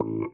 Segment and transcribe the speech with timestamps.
[0.00, 0.30] Hello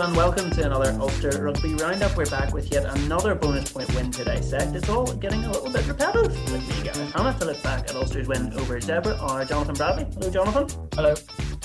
[0.00, 2.16] and welcome to another Ulster Rugby Roundup.
[2.16, 4.74] We're back with yet another bonus point win to dissect.
[4.74, 7.94] It's all getting a little bit repetitive with me, Gareth Hanna, to look back at
[7.94, 10.06] Ulster's win over Zebre are Jonathan Bradley.
[10.14, 10.88] Hello, Jonathan.
[10.94, 11.14] Hello.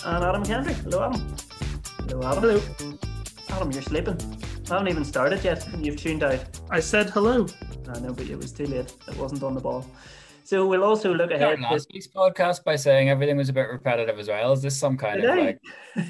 [0.06, 0.76] And Adam McKendry.
[0.84, 1.36] Hello, Adam.
[2.08, 2.44] Hello, Adam.
[2.44, 2.62] Hello.
[3.50, 4.20] Adam, you're sleeping.
[4.70, 6.46] I haven't even started yet, and you've tuned out.
[6.70, 7.48] I said hello.
[7.90, 8.94] I know, but it was too late.
[9.08, 9.86] It wasn't on the ball.
[10.54, 11.62] So we'll also look ahead.
[11.62, 14.54] last week's podcast by saying everything was a bit repetitive as well.
[14.54, 15.42] Is this some kind Did of I?
[15.42, 15.60] like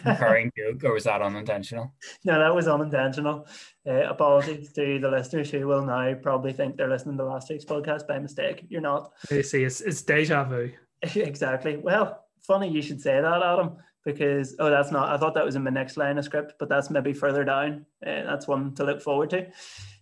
[0.05, 1.93] recurring joke, or was that unintentional?
[2.25, 3.47] No, that was unintentional.
[3.87, 7.63] Uh, apologies to the listeners who will now probably think they're listening to last week's
[7.63, 8.65] podcast by mistake.
[8.67, 9.13] You're not.
[9.31, 10.73] You see, it's, it's deja vu.
[11.15, 11.77] exactly.
[11.77, 15.07] Well, funny you should say that, Adam, because oh, that's not.
[15.07, 17.85] I thought that was in my next line of script, but that's maybe further down.
[18.05, 19.47] Uh, that's one to look forward to.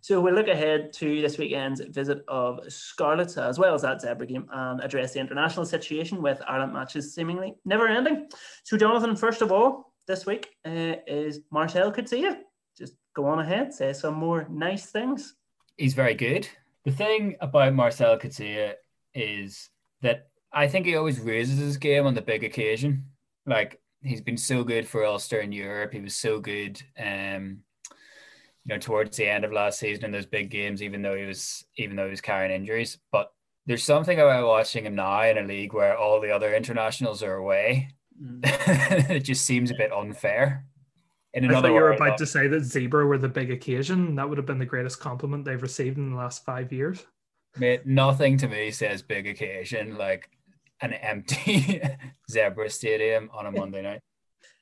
[0.02, 4.28] So we'll look ahead to this weekend's visit of Scarlets, as well as that Zebre
[4.28, 8.28] game, and address the international situation with Ireland matches seemingly never ending.
[8.64, 12.36] So, Jonathan, first of all, this week uh, is Marcel Coetzee.
[12.76, 15.36] Just go on ahead, say some more nice things.
[15.78, 16.48] He's very good.
[16.84, 18.74] The thing about Marcel Coetzee
[19.14, 19.70] is
[20.02, 23.06] that I think he always raises his game on the big occasion.
[23.46, 25.94] Like he's been so good for Ulster in Europe.
[25.94, 27.60] He was so good, um,
[28.66, 31.26] you know, towards the end of last season in those big games, even though he
[31.26, 32.98] was even though he was carrying injuries.
[33.12, 33.32] But
[33.66, 37.36] there's something about watching him now in a league where all the other internationals are
[37.36, 37.90] away.
[38.22, 38.42] Mm.
[39.10, 40.66] it just seems a bit unfair.
[41.34, 44.16] In I thought you were about to say that Zebre were the big occasion.
[44.16, 47.06] That would have been the greatest compliment they've received in the last five years.
[47.58, 50.30] Mate, nothing to me says big occasion like
[50.82, 51.82] an empty
[52.32, 54.02] Zebre stadium on a Monday night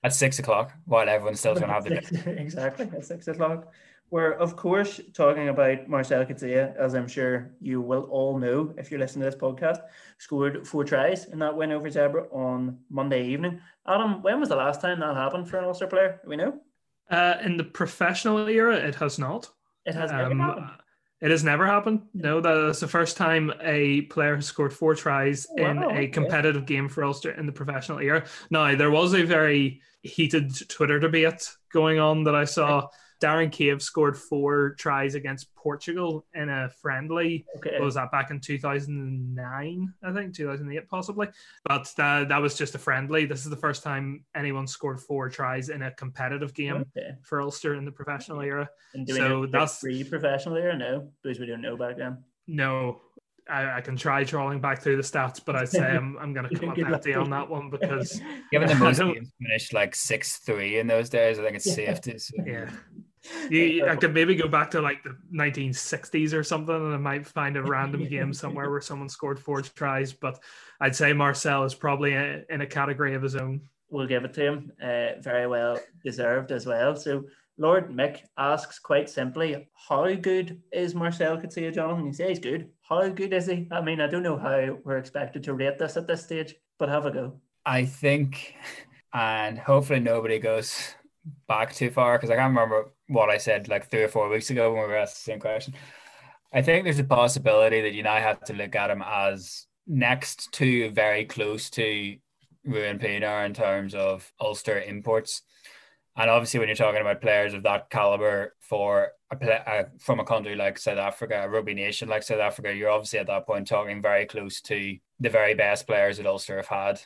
[0.04, 3.72] at six o'clock while everyone's still trying to have the exactly at six o'clock.
[4.12, 8.90] We're of course talking about Marcel Coetzee, as I'm sure you will all know if
[8.90, 9.82] you're listening to this podcast.
[10.18, 13.62] Scored four tries in that win over Zebre on Monday evening.
[13.88, 16.20] Adam, when was the last time that happened for an Ulster player?
[16.24, 16.60] Do we know?
[17.10, 19.50] Uh, in the professional era, it has not.
[19.86, 20.70] It has never Um, happened.
[21.22, 22.04] It has never happened.
[22.14, 25.94] No, that's the first time a player has scored four tries oh, in Wow, a
[25.94, 26.08] okay.
[26.08, 28.26] competitive game for Ulster in the professional era.
[28.50, 32.88] Now, there was a very heated Twitter debate going on that I saw.
[33.22, 37.46] Darren Cave scored four tries against Portugal in a friendly.
[37.58, 37.74] Okay.
[37.74, 39.94] What was that back in 2009?
[40.04, 41.28] I think 2008, possibly.
[41.66, 43.26] But that, that was just a friendly.
[43.26, 47.12] This is the first time anyone scored four tries in a competitive game Okay.
[47.24, 48.70] for Ulster in the professional era.
[48.94, 51.12] And do we So know that's- it's free professionally or no?
[51.22, 52.24] Because we don't know back then.
[52.48, 53.02] No,
[53.50, 56.48] I, I can try trawling back through the stats, but I'd say I'm, I'm going
[56.48, 60.38] to come up empty on that one because, given the most games finished like six
[60.38, 61.74] three in those days, I think it's Yeah.
[61.74, 62.34] safe to say.
[62.46, 62.70] yeah.
[63.50, 67.28] You, I could maybe go back to like the 1960s or something, and I might
[67.28, 70.14] find a random game somewhere where someone scored four tries.
[70.14, 70.40] But
[70.80, 73.62] I'd say Marcel is probably a, in a category of his own.
[73.90, 74.72] we'll give it to him.
[74.82, 76.96] Uh, very well deserved as well.
[76.96, 77.26] So
[77.58, 82.06] Lord Mick asks quite simply, how good is Marcel Coetzee, Jonathan?
[82.06, 82.70] He says good.
[82.82, 83.68] How good is he?
[83.70, 86.88] I mean, I don't know how we're expected to rate this at this stage, but
[86.88, 87.42] have a go.
[87.66, 88.56] I think,
[89.14, 90.96] and hopefully nobody goes
[91.48, 94.50] back too far because I can't remember what I said like three or four weeks
[94.50, 95.74] ago when we were asked the same question.
[96.54, 100.52] I think there's a possibility that you now have to look at him as next
[100.54, 102.16] to very close to
[102.66, 105.42] Ruan Pienaar in terms of Ulster imports.
[106.16, 110.20] And obviously, when you're talking about players of that caliber for a pla uh, from
[110.20, 113.46] a country like South Africa, a rugby nation like South Africa, you're obviously at that
[113.46, 117.02] point talking very close to the very best players that Ulster have had.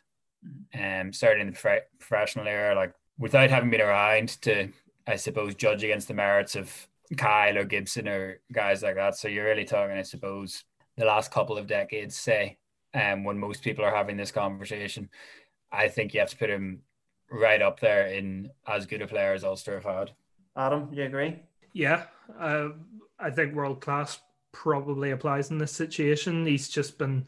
[0.74, 4.70] Um, certainly in the prof- professional era, like without having been around to,
[5.08, 6.72] I suppose, judge against the merits of
[7.18, 9.16] Kyle or Gibson or guys like that.
[9.16, 10.64] So you're really talking, I suppose,
[10.98, 12.58] the last couple of decades, say,
[12.94, 15.10] um, when most people are having this conversation.
[15.72, 16.82] I think you have to put him
[17.30, 20.12] right up there in as good a player as Ulster have had.
[20.56, 21.40] Adam, do you agree?
[21.74, 22.04] Yeah,
[22.40, 22.70] uh,
[23.20, 24.20] I think world class
[24.52, 26.46] probably applies in this situation.
[26.46, 27.26] He's just been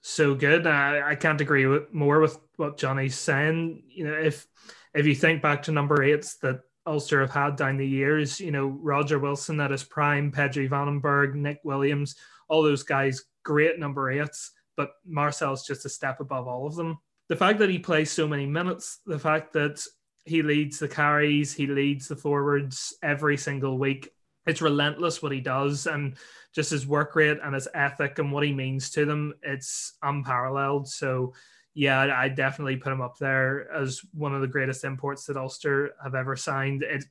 [0.00, 0.66] so good.
[0.66, 3.82] I, I can't agree with more with what Johnny's saying.
[3.88, 4.46] You know, if
[4.94, 6.60] if you think back to number eights that
[6.90, 11.34] Ulster have had down the years, you know, Roger Wilson at his prime, Pedrie Wannenburg,
[11.34, 12.16] Nick Williams,
[12.48, 16.98] all those guys, great number eights, but Marcel's just a step above all of them.
[17.28, 19.80] The fact that he plays so many minutes, the fact that
[20.24, 24.10] he leads the carries, he leads the forwards every single week.
[24.46, 26.16] It's relentless what he does, and
[26.52, 30.88] just his work rate and his ethic and what he means to them, it's unparalleled.
[30.88, 31.34] So,
[31.74, 35.92] yeah, I definitely put him up there as one of the greatest imports that Ulster
[36.02, 36.82] have ever signed.
[36.82, 37.04] It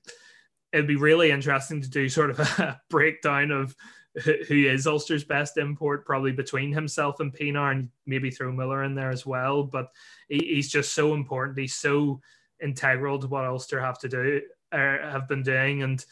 [0.72, 3.76] it'd be really interesting to do sort of a breakdown of
[4.24, 8.96] who is Ulster's best import, probably between himself and Pienaar, and maybe throw Muller in
[8.96, 9.64] there as well.
[9.64, 9.88] But
[10.28, 11.58] he, he's just so important.
[11.58, 12.20] He's so
[12.62, 14.42] integral to what Ulster have to do
[14.74, 16.04] or have been doing, and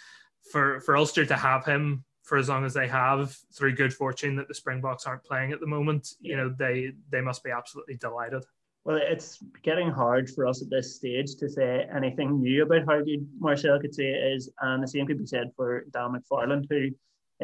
[0.51, 4.35] for for Ulster to have him for as long as they have through good fortune
[4.35, 7.95] that the Springboks aren't playing at the moment, you know they they must be absolutely
[7.95, 8.43] delighted.
[8.83, 13.01] Well, it's getting hard for us at this stage to say anything new about how
[13.01, 16.89] good Marcel Coetzee is, and the same could be said for Dan McFarland, who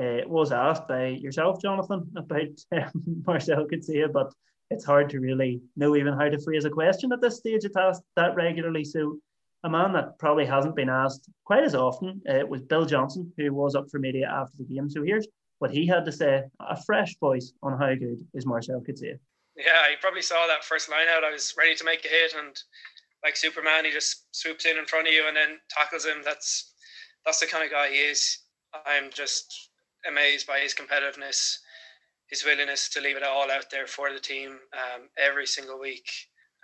[0.01, 4.33] uh, was asked by yourself, Jonathan, about um, Marcel Coetzee, but
[4.69, 7.63] it's hard to really know even how to phrase a question at this stage.
[7.63, 9.17] It's asked that regularly, so
[9.63, 13.53] a man that probably hasn't been asked quite as often uh, was Bill Johnson, who
[13.53, 14.89] was up for media after the game.
[14.89, 15.27] So here's
[15.59, 19.17] what he had to say, a fresh voice on how good is Marcel Coetzee.
[19.55, 21.23] Yeah, he probably saw that first line out.
[21.23, 22.57] I was ready to make a hit, and
[23.23, 26.17] like Superman, he just swoops in in front of you and then tackles him.
[26.25, 26.73] That's
[27.25, 28.39] that's the kind of guy he is.
[28.85, 29.69] I'm just
[30.07, 31.57] amazed by his competitiveness,
[32.27, 36.09] his willingness to leave it all out there for the team um, every single week.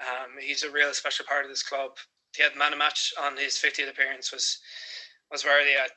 [0.02, 1.92] Um, he's a real special part of this club.
[2.36, 4.60] He had man a match on his 50th appearance was
[5.32, 5.76] was worthy.
[5.76, 5.88] I,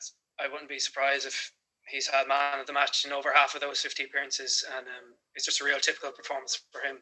[0.43, 1.51] I wouldn't be surprised if
[1.87, 5.13] he's had man of the match in over half of those 50 appearances, and um,
[5.35, 6.97] it's just a real typical performance for him.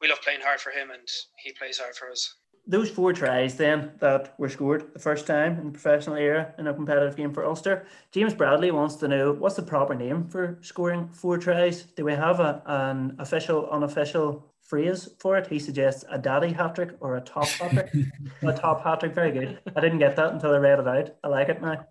[0.00, 2.34] We love playing hard for him, and he plays hard for us.
[2.66, 6.66] Those four tries then that were scored the first time in the professional era in
[6.66, 7.86] a competitive game for Ulster.
[8.12, 11.84] James Bradley wants to know what's the proper name for scoring four tries.
[11.84, 15.46] Do we have a, an official, unofficial phrase for it?
[15.46, 18.06] He suggests a daddy hat trick or a top hat trick.
[18.42, 19.58] a top hat trick, very good.
[19.74, 21.10] I didn't get that until I read it out.
[21.24, 21.84] I like it now.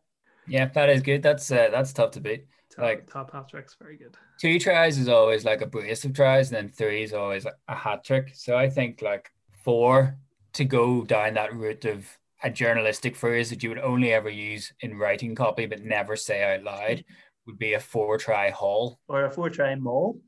[0.48, 1.22] Yeah, that is good.
[1.22, 2.46] That's uh, that's tough to beat.
[2.72, 4.16] Top, like top hat tricks, very good.
[4.40, 7.76] Two tries is always like a brace of tries, and then three is always a
[7.76, 8.32] hat trick.
[8.36, 9.30] So I think like
[9.64, 10.18] four
[10.54, 12.08] to go down that route of
[12.44, 16.44] a journalistic phrase that you would only ever use in writing copy but never say
[16.44, 17.04] out loud
[17.46, 20.20] would be a four try haul or a four try mole.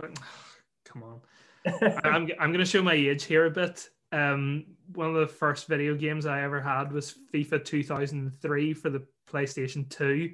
[0.84, 1.20] Come on,
[2.04, 3.88] I'm I'm gonna show my age here a bit.
[4.12, 4.64] Um,
[4.94, 9.88] one of the first video games I ever had was FIFA 2003 for the PlayStation
[9.88, 10.32] 2.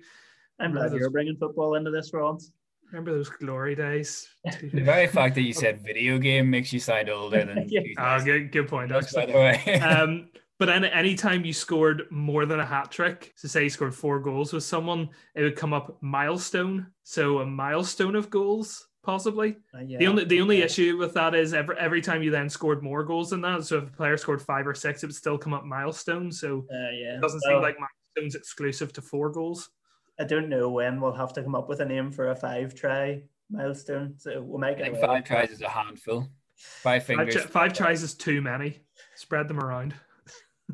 [0.58, 2.38] I'm glad you're bringing football into this, Ron.
[2.90, 4.28] Remember those glory days?
[4.44, 7.66] the very fact that you said video game makes you sound older than.
[7.68, 7.80] yeah.
[7.98, 8.90] Oh, good, good point.
[8.90, 9.80] By the way.
[9.80, 10.28] um,
[10.58, 14.20] but any anytime you scored more than a hat trick, so say you scored four
[14.20, 16.86] goals with someone, it would come up milestone.
[17.02, 19.56] So a milestone of goals possibly.
[19.72, 19.98] Uh, yeah.
[19.98, 20.64] The only the only yeah.
[20.64, 23.64] issue with that is every every time you then scored more goals than that.
[23.64, 26.30] So if a player scored five or six, it would still come up milestone.
[26.30, 27.16] So uh, yeah.
[27.16, 29.70] it doesn't well, seem like milestones exclusive to four goals.
[30.18, 32.74] I don't know when we'll have to come up with a name for a five
[32.74, 34.14] try milestone.
[34.18, 35.00] So we'll make it.
[35.00, 36.28] five tries is a handful.
[36.56, 37.36] Five fingers.
[37.36, 38.80] Five, five tries is too many.
[39.14, 39.94] Spread them around.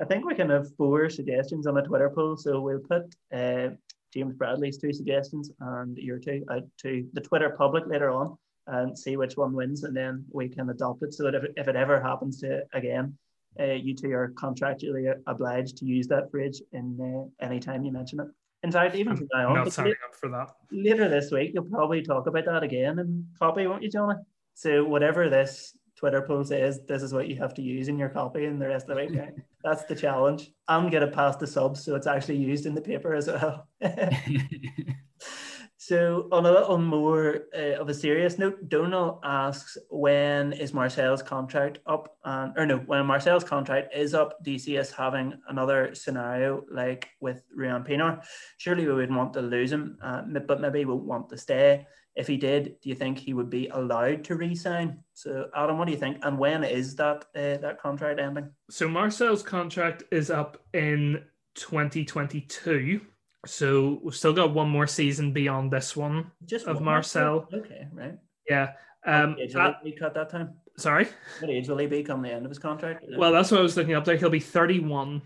[0.01, 2.37] I think we can have four suggestions on a Twitter poll.
[2.37, 3.71] So we'll put uh,
[4.13, 8.37] James Bradley's two suggestions and your two out to the Twitter public later on
[8.67, 11.69] and see which one wins, and then we can adopt it so that if, if
[11.69, 13.17] it ever happens to again,
[13.59, 17.93] uh, you two are contractually obliged to use that bridge in uh, any time you
[17.93, 18.27] mention it.
[18.63, 20.53] In fact, even from now on, not signing up for that.
[20.71, 24.15] Later this week, you'll probably talk about that again and copy, won't you, Johnny?
[24.55, 28.09] So whatever this Twitter post is, this is what you have to use in your
[28.09, 29.17] copy and the rest of the week.
[29.17, 29.35] Right?
[29.63, 30.51] That's the challenge.
[30.67, 33.69] I'm get it past the subs, so it's actually used in the paper as well.
[35.77, 41.23] so, on a little more uh, of a serious note, Donal asks, when is Marcel's
[41.23, 42.17] contract up?
[42.25, 46.65] And, or no, when Marcel's contract is up, do you see us having another scenario
[46.69, 48.25] like with Ruan Pienaar?
[48.59, 51.87] Surely we wouldn't want to lose him, uh, but maybe we won't want to stay
[52.15, 54.99] if he did, do you think he would be allowed to resign?
[55.15, 56.19] So, Adam, what do you think?
[56.23, 58.51] And when is that uh, that contract ending?
[58.71, 63.01] So, Marcel's contract is up in 2022.
[63.47, 67.49] So we've still got one more season beyond this one Just of Marcel.
[67.53, 68.17] Okay, right.
[68.49, 68.73] Yeah.
[69.05, 70.55] Um, age will he cut that time?
[70.77, 71.09] Sorry.
[71.41, 73.05] What age will he be come the end of his contract?
[73.17, 74.17] Well, that's what I was looking up there.
[74.17, 75.23] He'll be 31.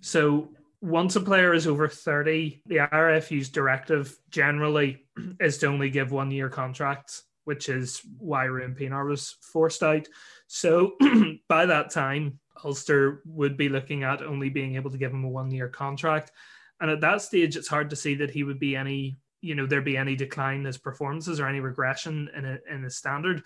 [0.00, 0.48] So
[0.80, 5.04] once a player is over 30, the RFU's directive generally
[5.40, 10.08] is to only give one year contracts, which is why Ruan Pienaar was forced out.
[10.46, 10.94] So
[11.48, 15.28] by that time, Ulster would be looking at only being able to give him a
[15.28, 16.32] one year contract.
[16.80, 19.66] And at that stage, it's hard to see that he would be any, you know,
[19.66, 23.42] there'd be any decline in his performances or any regression in a, in his standard.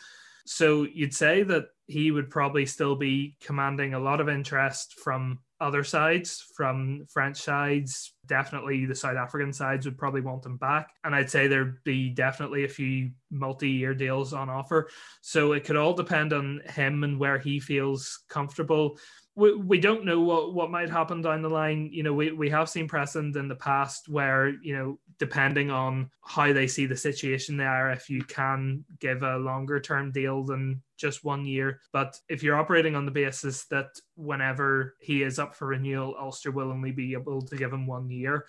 [0.47, 5.39] So you'd say that he would probably still be commanding a lot of interest from
[5.61, 8.15] other sides, from French sides.
[8.27, 10.91] Definitely the South African sides would probably want him back.
[11.05, 14.89] And I'd say there'd be definitely a few multi year deals on offer.
[15.23, 18.99] So it could all depend on him and where he feels comfortable
[19.37, 21.91] we, we don't know what, what might happen down the line.
[21.93, 26.11] You know, we, we have seen precedent in the past where, you know, depending on
[26.23, 30.83] how they see the situation there, if you can give a longer term deal than
[30.97, 31.81] just one year.
[31.93, 36.53] But if you're operating on the basis that whenever he is up for renewal, Ulster
[36.53, 38.47] will only be able to give him one year,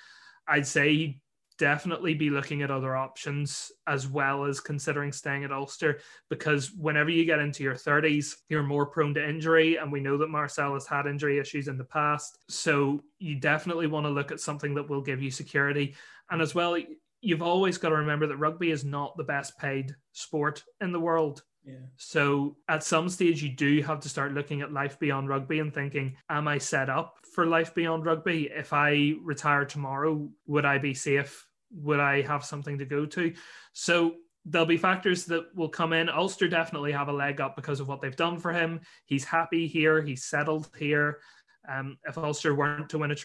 [0.48, 1.20] I'd say
[1.58, 7.10] definitely be looking at other options as well as considering staying at Ulster because whenever
[7.10, 9.78] you get into your 30s, you're more prone to injury.
[9.78, 12.38] And we know that Marcel has had injury issues in the past.
[12.50, 15.96] So you definitely want to look at something that will give you security.
[16.30, 16.78] And as well,
[17.22, 21.00] you've always got to remember that rugby is not the best paid sport in the
[21.00, 21.42] world.
[21.66, 21.74] Yeah.
[21.98, 25.74] So at some stage, you do have to start looking at life beyond rugby and
[25.74, 28.52] thinking, am I set up for life beyond rugby?
[28.54, 31.45] If I retire tomorrow, would I be safe?
[31.72, 33.34] Would I have something to go to?
[33.74, 36.10] So there'll be factors that will come in.
[36.10, 38.80] Ulster definitely have a leg up because of what they've done for him.
[39.06, 41.20] He's happy here, he's settled here.
[41.68, 43.16] Um, if Ulster weren't to win a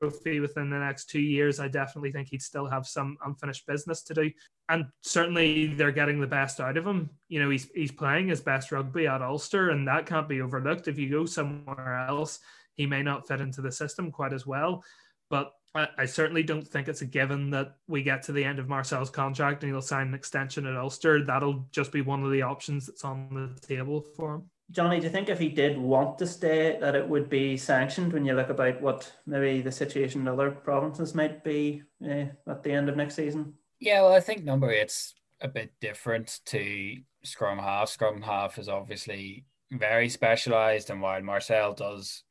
[0.00, 4.02] trophy within the next two years, I definitely think he'd still have some unfinished business
[4.04, 4.30] to do.
[4.68, 7.10] And certainly they're getting the best out of him.
[7.28, 10.88] You know, he's he's playing his best rugby at Ulster, and that can't be overlooked.
[10.88, 12.40] If you go somewhere else,
[12.74, 14.82] he may not fit into the system quite as well.
[15.30, 18.58] But I, I certainly don't think it's a given that we get to the end
[18.58, 21.24] of Marcel's contract and he'll sign an extension at Ulster.
[21.24, 24.50] That'll just be one of the options that's on the table for him.
[24.70, 28.12] Johnny, do you think if he did want to stay, that it would be sanctioned
[28.12, 32.62] when you look about what maybe the situation in other provinces might be uh, at
[32.62, 33.54] the end of next season?
[33.80, 37.88] Yeah, well, I think number eight's a bit different to scrum half.
[37.88, 42.24] Scrum half is obviously very specialised, and while Marcel does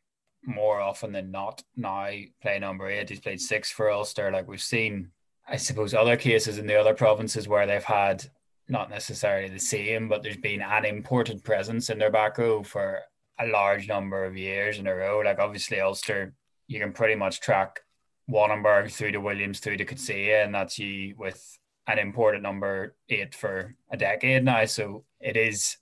[0.48, 2.10] more often than not now
[2.42, 4.32] play number eight, he's played six for Ulster.
[4.32, 5.12] Like we've seen,
[5.48, 8.26] I suppose, other cases in the other provinces where they've had
[8.70, 13.02] not necessarily the same, but there's been an important presence in their back row for
[13.40, 15.20] a large number of years in a row.
[15.20, 16.34] Like obviously Ulster,
[16.68, 17.82] you can pretty much track
[18.30, 23.36] Wannenburg through to Williams through to Coetzee, and that's you with an important number eight
[23.36, 24.66] for a decade now.
[24.66, 25.78] So it is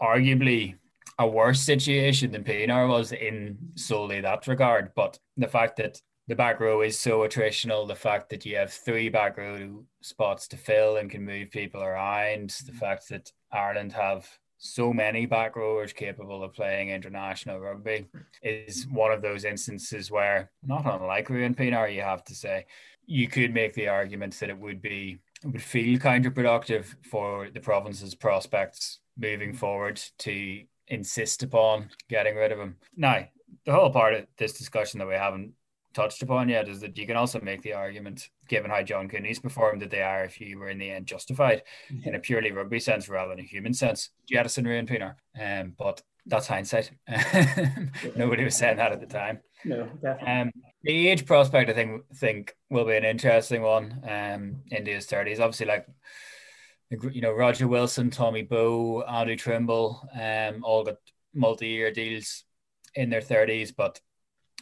[0.00, 0.76] arguably
[1.22, 4.90] a worse situation than Pienaar was in solely that regard.
[4.94, 7.86] But the fact that the back row is so attritional.
[7.86, 11.82] The fact that you have three back row spots to fill and can move people
[11.82, 12.50] around.
[12.66, 18.06] The fact that Ireland have so many back rowers capable of playing international rugby
[18.42, 22.66] is one of those instances where, not unlike Ruan Pienaar, you have to say,
[23.04, 27.58] you could make the argument that it would be it would feel counterproductive for the
[27.58, 30.62] province's prospects moving forward to
[30.92, 32.76] insist upon getting rid of him.
[32.96, 33.26] Now,
[33.64, 35.54] the whole part of this discussion that we haven't
[35.94, 39.38] touched upon yet is that you can also make the argument, given how John Cooney's
[39.38, 42.08] performed, that they are, if you were in the end, justified mm-hmm.
[42.08, 44.10] in a purely rugby sense rather than a human sense.
[44.28, 45.14] Jettison Ruan Pienaar.
[45.40, 46.90] Um, but that's hindsight.
[48.16, 49.40] Nobody was saying that at the time.
[49.64, 50.26] No, definitely.
[50.26, 54.02] Um, the age prospect, I think, think will be an interesting one.
[54.08, 55.86] Um, India's thirties, obviously, like
[57.12, 60.96] you know, Roger Wilson, Tommy Bowe, Andrew Trimble, um, all got
[61.34, 62.44] multi-year deals
[62.94, 64.00] in their thirties, but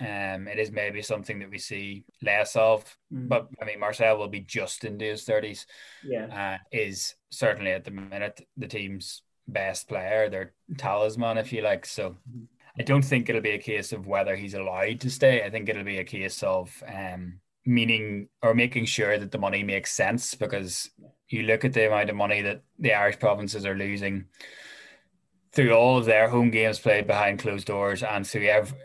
[0.01, 3.29] um, it is maybe something that we see less of, mm.
[3.29, 5.67] but I mean, Marcel will be just into his thirties.
[6.05, 11.63] Yeah, uh, is certainly at the minute the team's best player, their talisman, if you
[11.63, 11.85] like.
[11.85, 12.47] So, mm.
[12.79, 15.43] I don't think it'll be a case of whether he's allowed to stay.
[15.45, 19.63] I think it'll be a case of um, meaning or making sure that the money
[19.63, 20.89] makes sense because
[21.33, 24.27] you look at the amount of money that the Irish provinces are losing
[25.53, 28.77] through all of their home games played behind closed doors and through every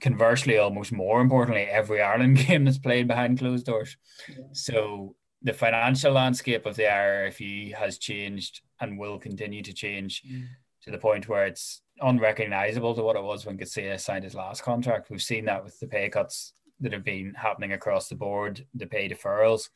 [0.00, 3.96] conversely, almost more importantly, every Ireland game that's played behind closed doors.
[4.28, 4.44] Yeah.
[4.52, 10.46] So the financial landscape of the IRFU has changed and will continue to change mm.
[10.82, 14.62] to the point where it's unrecognizable to what it was when Coetzee signed his last
[14.62, 15.10] contract.
[15.10, 18.86] We've seen that with the pay cuts that have been happening across the board, the
[18.86, 19.68] pay deferrals.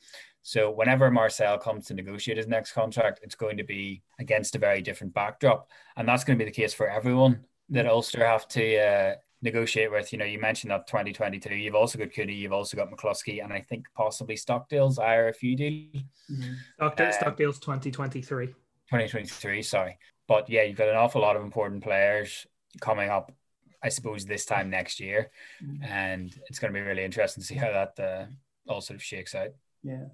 [0.43, 4.59] So whenever Marcel comes to negotiate his next contract, it's going to be against a
[4.59, 8.47] very different backdrop, and that's going to be the case for everyone that Ulster have
[8.49, 10.13] to uh, negotiate with.
[10.13, 11.55] You know, you mentioned that 2022.
[11.55, 16.03] You've also got Cooney, you've also got McCloskey, and I think possibly Stockdale's IRFU deal.
[16.31, 16.53] Mm-hmm.
[16.77, 18.47] Stockdale, um, Stockdale's 2023.
[18.49, 19.99] 2023, sorry.
[20.27, 22.47] But yeah, you've got an awful lot of important players
[22.81, 23.33] coming up,
[23.85, 25.31] I suppose, this time next year.
[25.63, 25.85] Mm-hmm.
[25.85, 28.25] And it's going to be really interesting to see how that uh,
[28.67, 29.51] all sort of shakes out.
[29.83, 30.07] Yeah.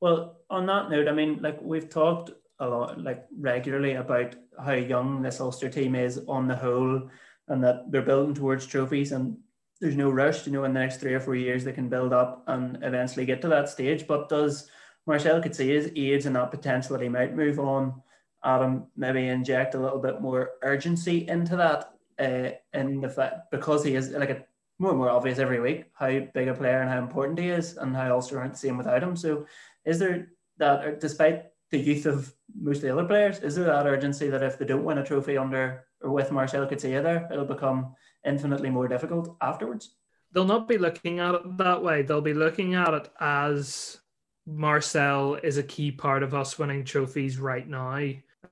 [0.00, 4.74] Well, on that note, I mean, like we've talked a lot, like regularly, about how
[4.74, 7.08] young this Ulster team is on the whole,
[7.48, 9.38] and that they're building towards trophies, and
[9.80, 10.46] there's no rush.
[10.46, 13.24] You know, in the next three or four years, they can build up and eventually
[13.24, 14.06] get to that stage.
[14.06, 14.68] But does
[15.06, 18.02] Marcel Coetzee age and that potential that he might move on,
[18.44, 21.93] Adam, maybe inject a little bit more urgency into that?
[22.18, 24.44] Uh, in the fact because he is like a
[24.78, 27.76] more and more obvious every week how big a player and how important he is,
[27.76, 29.16] and how Ulster aren't the same without him.
[29.16, 29.46] So,
[29.84, 30.28] is there
[30.58, 34.42] that, despite the youth of most of the other players, is there that urgency that
[34.42, 37.94] if they don't win a trophy under or with Marcel Coetzee there, it'll become
[38.24, 39.94] infinitely more difficult afterwards?
[40.32, 42.02] They'll not be looking at it that way.
[42.02, 43.98] They'll be looking at it as
[44.46, 47.96] Marcel is a key part of us winning trophies right now.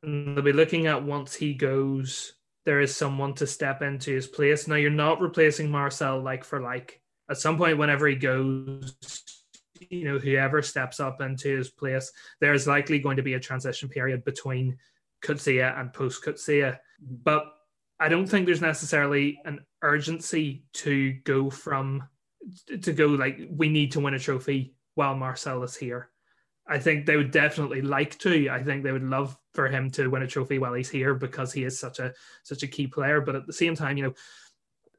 [0.02, 4.26] And they'll be looking at once he goes, there is someone to step into his
[4.26, 4.68] place.
[4.68, 7.00] Now you're not replacing Marcel like for like.
[7.30, 8.94] At some point, whenever he goes,
[9.90, 13.88] you know, whoever steps up into his place, there's likely going to be a transition
[13.88, 14.76] period between
[15.24, 16.24] Coetzee and post.
[16.24, 16.76] Mm-hmm.
[17.24, 17.46] But
[17.98, 22.08] I don't think there's necessarily an urgency to go from
[22.82, 26.10] to go like we need to win a trophy while Marcel is here.
[26.72, 28.48] I think they would definitely like to.
[28.48, 31.52] I think they would love for him to win a trophy while he's here because
[31.52, 32.14] he is such a
[32.44, 33.20] such a key player.
[33.20, 34.14] But at the same time, you know,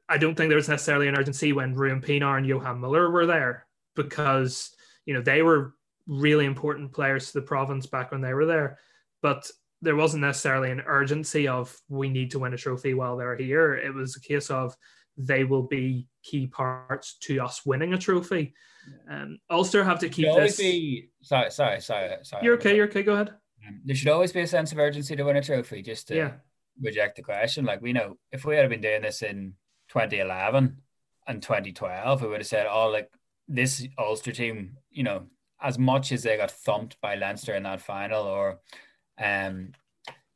[0.08, 3.26] I don't think there was necessarily an urgency when Ruan Pienaar and Johann Muller were
[3.26, 3.66] there
[3.96, 4.70] because
[5.04, 5.74] you know they were
[6.06, 8.78] really important players to the province back when they were there.
[9.20, 9.50] But
[9.82, 13.74] there wasn't necessarily an urgency of we need to win a trophy while they're here.
[13.74, 14.76] It was a case of
[15.16, 18.54] they will be key parts to us winning a trophy.
[19.08, 20.56] Um, Ulster have to keep this.
[20.56, 22.44] Be, sorry, sorry, sorry, sorry.
[22.44, 22.76] You're okay.
[22.76, 23.02] You're okay.
[23.02, 23.30] Go ahead.
[23.66, 25.82] Um, there should always be a sense of urgency to win a trophy.
[25.82, 26.32] Just to yeah.
[26.80, 29.54] reject the question, like we know, if we had been doing this in
[29.88, 30.78] 2011
[31.26, 33.10] and 2012, we would have said, "Oh, like
[33.48, 35.26] this Ulster team, you know,
[35.62, 38.60] as much as they got thumped by Leinster in that final, or
[39.22, 39.72] um,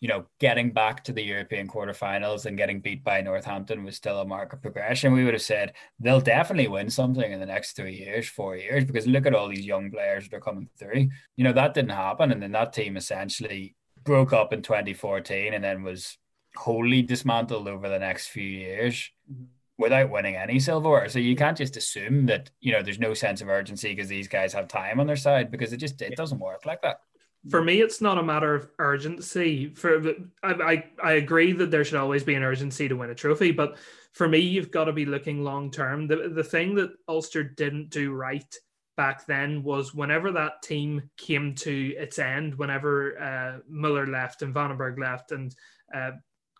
[0.01, 4.21] you know, getting back to the European quarterfinals and getting beat by Northampton was still
[4.21, 5.13] a mark of progression.
[5.13, 8.85] We would have said they'll definitely win something in the next three years, four years,
[8.85, 11.09] because look at all these young players that are coming through.
[11.37, 12.31] You know, that didn't happen.
[12.31, 13.75] And then that team essentially
[14.05, 16.17] broke up in 2014 and then was
[16.55, 19.11] wholly dismantled over the next few years.
[19.31, 19.45] Mm-hmm.
[19.81, 23.41] Without winning any silverware, so you can't just assume that you know there's no sense
[23.41, 26.41] of urgency because these guys have time on their side because it just it doesn't
[26.41, 27.03] work like that
[27.51, 29.73] for me, it's not a matter of urgency.
[29.75, 33.15] For I, I, I agree that there should always be an urgency to win a
[33.15, 33.77] trophy, but
[34.13, 36.07] for me, you've got to be looking long term.
[36.07, 38.55] The the thing that Ulster didn't do right
[38.97, 44.53] back then was whenever that team came to its end, whenever uh, Muller left and
[44.53, 45.55] Wannenburg left and
[45.95, 46.11] uh,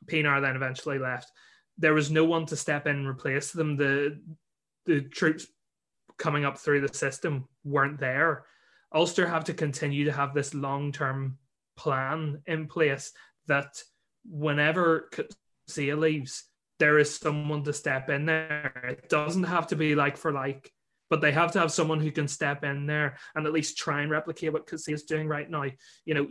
[0.07, 1.33] Pienaar then eventually left,
[1.77, 3.77] there was no one to step in and replace them.
[3.77, 4.21] The
[4.87, 5.47] the troops
[6.17, 8.45] coming up through the system weren't there.
[8.95, 11.39] Ulster have to continue to have this long term
[11.77, 13.13] plan in place
[13.47, 13.83] that
[14.29, 15.11] whenever
[15.67, 16.45] Sia leaves,
[16.79, 18.73] there is someone to step in there.
[18.89, 20.73] It doesn't have to be like for like,
[21.11, 24.03] but they have to have someone who can step in there and at least try
[24.03, 25.65] and replicate what Coetzee is doing right now.
[26.05, 26.29] You know,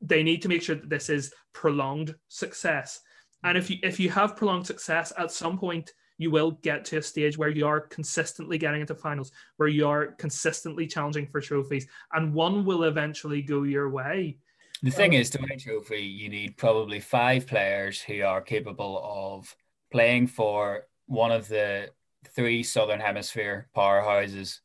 [0.00, 3.00] they need to make sure that this is prolonged success.
[3.44, 6.98] And if you if you have prolonged success at some point, you will get to
[6.98, 11.40] a stage where you are consistently getting into finals, where you are consistently challenging for
[11.40, 14.36] trophies, and one will eventually go your way.
[14.82, 18.42] The thing um, is, to win a trophy, you need probably five players who are
[18.42, 19.56] capable of
[19.90, 21.88] playing for one of the
[22.36, 24.60] three Southern Hemisphere powerhouses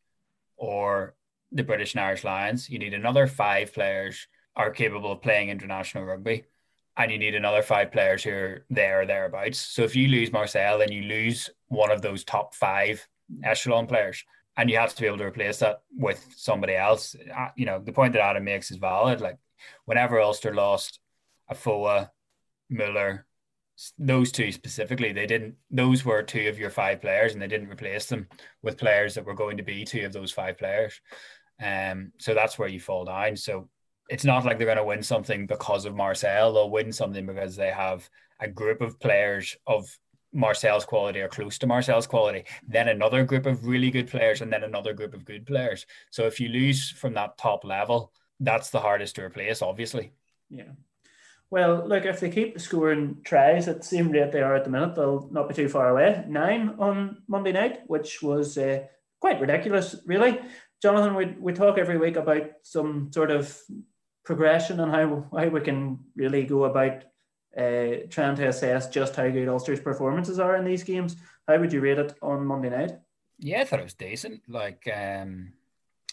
[0.58, 1.16] or
[1.54, 2.70] the British and Irish Lions.
[2.70, 6.44] You need another five players are capable of playing international rugby
[6.98, 9.60] and you need another five players who are there or thereabouts.
[9.60, 13.06] So if you lose Marcel, then you lose one of those top five
[13.44, 14.24] echelon players,
[14.58, 17.16] and you have to be able to replace that with somebody else.
[17.36, 19.20] Uh, you know, the point that Adam makes is valid.
[19.20, 19.38] Like
[19.86, 21.00] whenever Ulster lost
[21.50, 22.12] Afoa,
[22.70, 23.26] Muller,
[23.98, 25.56] those two specifically, they didn't.
[25.70, 28.28] Those were two of your five players, and they didn't replace them
[28.64, 31.02] with players that were going to be two of those five players.
[31.62, 33.36] Um, so that's where you fall down.
[33.36, 33.70] So
[34.10, 36.54] it's not like they're going to win something because of Marcel.
[36.54, 38.08] They'll win something because they have
[38.40, 39.88] a group of players of
[40.36, 44.52] Marcel's quality or close to Marcel's quality, then another group of really good players, and
[44.52, 45.86] then another group of good players.
[46.12, 50.12] So if you lose from that top level, that's the hardest to replace, obviously.
[50.50, 50.74] Yeah.
[51.50, 54.70] Well, look, if they keep scoring tries at the same rate they are at the
[54.70, 56.26] minute, they'll not be too far away.
[56.28, 58.84] Nine on Monday night, which was uh,
[59.22, 60.40] quite ridiculous, really.
[60.82, 63.58] Jonathan, we, we talk every week about some sort of
[64.26, 67.04] progression and how, how we can really go about
[67.58, 71.16] uh, trying to assess just how good Ulster's performances are in these games.
[71.48, 72.92] How would you rate it on Monday night?
[73.40, 74.42] Yeah, I thought it was decent.
[74.50, 75.54] Like, um,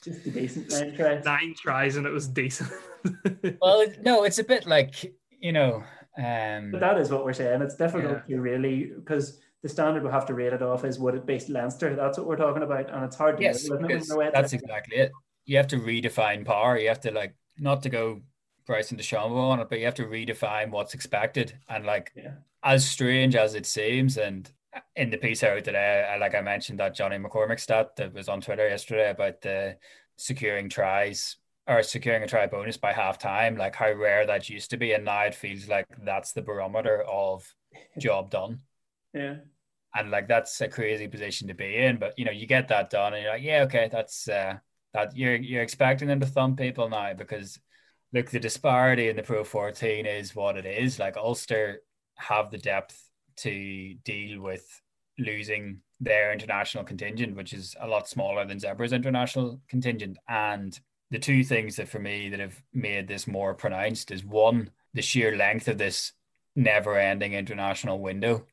[0.04, 1.24] Just a decent nine tries.
[1.24, 2.70] Nine tries and it was decent.
[3.60, 5.82] well, no, it's a bit like you know.
[6.16, 7.62] Um, but that is what we're saying.
[7.62, 8.36] It's difficult Yeah.
[8.36, 11.48] to really because the standard we have to rate it off is what it based
[11.48, 11.96] Leinster.
[11.96, 14.08] That's what we're talking about, and it's hard to yes, know, isn't it, when because
[14.08, 15.12] you're away at that's the- exactly it.
[15.44, 16.78] You have to redefine power.
[16.78, 18.20] You have to like not to go
[18.66, 21.58] Bryson DeChambeau on it, but you have to redefine what's expected.
[21.68, 22.34] And like Yeah.
[22.62, 24.50] as strange as it seems, and
[24.96, 28.28] in the piece out today, I, like I mentioned that Johnny McCormick stat that was
[28.28, 29.76] on Twitter yesterday about the
[30.16, 31.36] securing tries
[31.66, 34.92] or securing a try bonus by half time, like how rare that used to be,
[34.92, 37.54] and now it feels like that's the barometer of
[37.98, 38.60] job done.
[39.12, 39.36] Yeah.
[39.94, 42.90] And like that's a crazy position to be in, but you know you get that
[42.90, 44.54] done, and you're like, yeah, okay, that's uh,
[44.94, 47.58] that you're you're expecting them to thump people now because
[48.12, 50.98] look, the disparity in the Pro 14 is what it is.
[50.98, 51.80] Like Ulster
[52.16, 53.00] have the depth
[53.38, 54.64] to deal with
[55.18, 60.18] losing their international contingent, which is a lot smaller than Zebre's international contingent.
[60.28, 60.78] And
[61.10, 65.02] the two things that for me that have made this more pronounced is one, the
[65.02, 66.12] sheer length of this
[66.54, 68.46] never-ending international window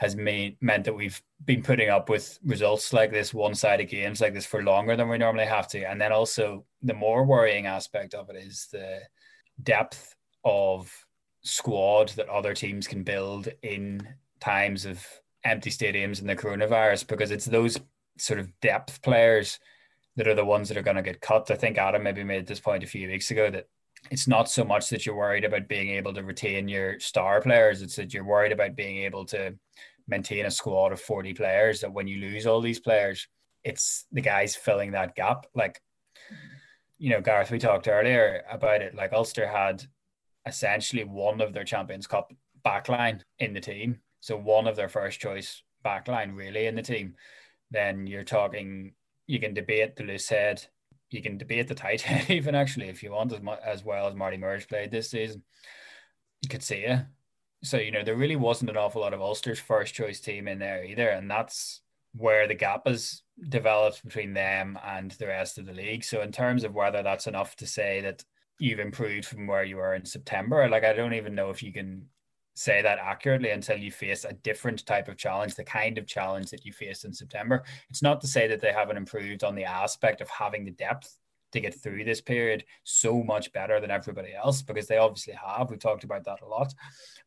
[0.00, 4.46] has meant that we've been putting up with results like this one-sided games like this
[4.46, 8.30] for longer than we normally have to and then also the more worrying aspect of
[8.30, 8.98] it is the
[9.62, 10.90] depth of
[11.42, 14.00] squad that other teams can build in
[14.40, 15.06] times of
[15.44, 17.78] empty stadiums and the coronavirus because it's those
[18.16, 19.58] sort of depth players
[20.16, 21.50] that are the ones that are going to get cut.
[21.50, 23.68] I think Adam maybe made this point a few weeks ago that
[24.10, 27.82] it's not so much that you're worried about being able to retain your star players,
[27.82, 29.54] it's that you're worried about being able to
[30.08, 33.28] maintain a squad of 40 players that when you lose all these players,
[33.62, 35.46] it's the guys filling that gap.
[35.54, 35.80] Like,
[36.98, 38.94] you know, Gareth, we talked earlier about it.
[38.94, 39.84] Like Ulster had
[40.46, 42.32] essentially one of their Champions Cup
[42.64, 44.00] backline in the team.
[44.20, 47.14] So one of their first choice backline really in the team.
[47.70, 48.94] Then you're talking,
[49.26, 50.66] you can debate the loose head,
[51.10, 54.06] you can debate the tight head even actually if you want as, mu- as well
[54.06, 55.42] as Marty Murge played this season.
[56.42, 57.00] You could see it.
[57.62, 60.58] So, you know, there really wasn't an awful lot of Ulster's first choice team in
[60.58, 61.08] there either.
[61.08, 61.82] And that's
[62.14, 66.02] where the gap has developed between them and the rest of the league.
[66.02, 68.24] So, in terms of whether that's enough to say that
[68.58, 71.72] you've improved from where you were in September, like I don't even know if you
[71.72, 72.06] can
[72.54, 76.50] say that accurately until you face a different type of challenge, the kind of challenge
[76.50, 77.62] that you faced in September.
[77.88, 81.16] It's not to say that they haven't improved on the aspect of having the depth
[81.52, 85.70] to get through this period so much better than everybody else because they obviously have.
[85.70, 86.72] We've talked about that a lot,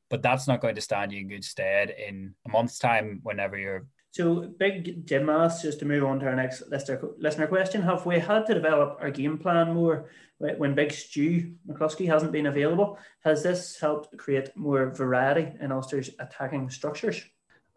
[0.10, 3.58] but that's not going to stand you in good stead in a month's time whenever
[3.58, 3.86] you're.
[4.14, 8.06] So, big Jim asked, just to move on to our next listener, listener question Have
[8.06, 13.00] we had to develop our game plan more when Big Stu McCloskey hasn't been available?
[13.24, 17.24] Has this helped create more variety in Ulster's attacking structures?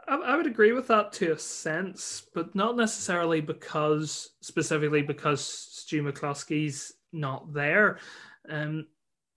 [0.07, 6.03] I, would agree with that to a sense, but not necessarily because specifically because Stu
[6.03, 7.99] McCloskey's not there.
[8.49, 8.87] Um,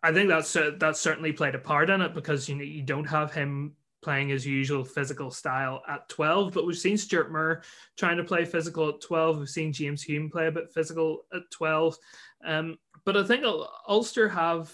[0.04, 3.10] I think that's uh, certainly played a part in it because you know you don't
[3.10, 7.64] have him playing his usual physical style at 12 but we've seen Stewart Moore
[7.98, 11.50] trying to play physical at 12 we've seen James Hume play a bit physical at
[11.52, 11.98] 12
[12.46, 13.44] um, but I think
[13.88, 14.72] Ulster have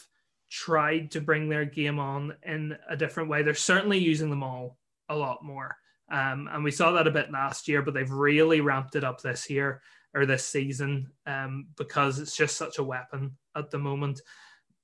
[0.50, 3.44] tried to bring their game on in a different way.
[3.44, 4.78] They're certainly using them all
[5.10, 5.76] a lot more.
[6.12, 9.22] Um, and we saw that a bit last year, but they've really ramped it up
[9.22, 9.82] this year
[10.14, 14.22] or this season um, because it's just such a weapon at the moment.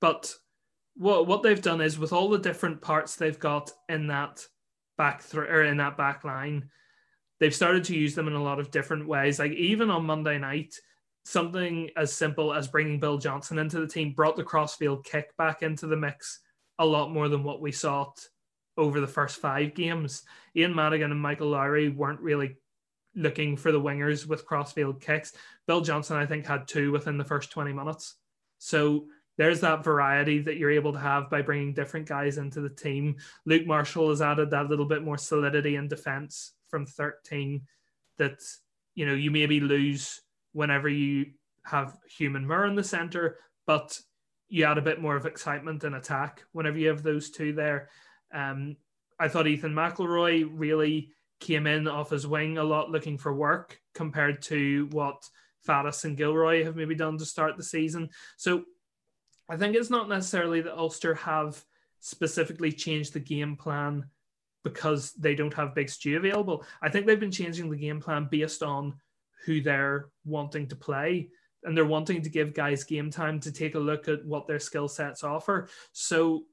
[0.00, 0.34] But
[0.96, 4.44] what what they've done is with all the different parts they've got in that
[4.98, 6.68] back th- or in that back line,
[7.40, 9.38] they've started to use them in a lot of different ways.
[9.38, 10.74] Like even on Monday night,
[11.24, 15.62] something as simple as bringing Bill Johnson into the team brought the crossfield kick back
[15.62, 16.40] into the mix
[16.78, 18.10] a lot more than what we saw
[18.76, 20.22] over the first five games.
[20.56, 22.56] Ian Madigan and Michael Lowry weren't really
[23.14, 25.32] looking for the wingers with crossfield kicks.
[25.66, 28.14] Bill Johnson, I think, had two within the first 20 minutes.
[28.58, 29.06] So
[29.38, 33.16] there's that variety that you're able to have by bringing different guys into the team.
[33.46, 37.62] Luke Marshall has added that little bit more solidity in defense from 13
[38.18, 38.40] that,
[38.94, 40.20] you know, you maybe lose
[40.52, 41.26] whenever you
[41.64, 43.98] have Human Moore in the center, but
[44.48, 47.88] you add a bit more of excitement and attack whenever you have those two there.
[48.34, 48.76] Um,
[49.18, 53.78] I thought Ethan McIlroy really came in off his wing a lot looking for work
[53.94, 55.28] compared to what
[55.66, 58.10] Faddis and Gilroy have maybe done to start the season.
[58.36, 58.64] So
[59.52, 61.62] I think it's not necessarily that Ulster have
[62.00, 64.06] specifically changed the game plan
[64.64, 66.64] because they don't have Big Stu available.
[66.80, 68.94] I think they've been changing the game plan based on
[69.44, 71.28] who they're wanting to play
[71.64, 74.58] and they're wanting to give guys game time to take a look at what their
[74.58, 75.68] skill sets offer.
[75.92, 76.44] So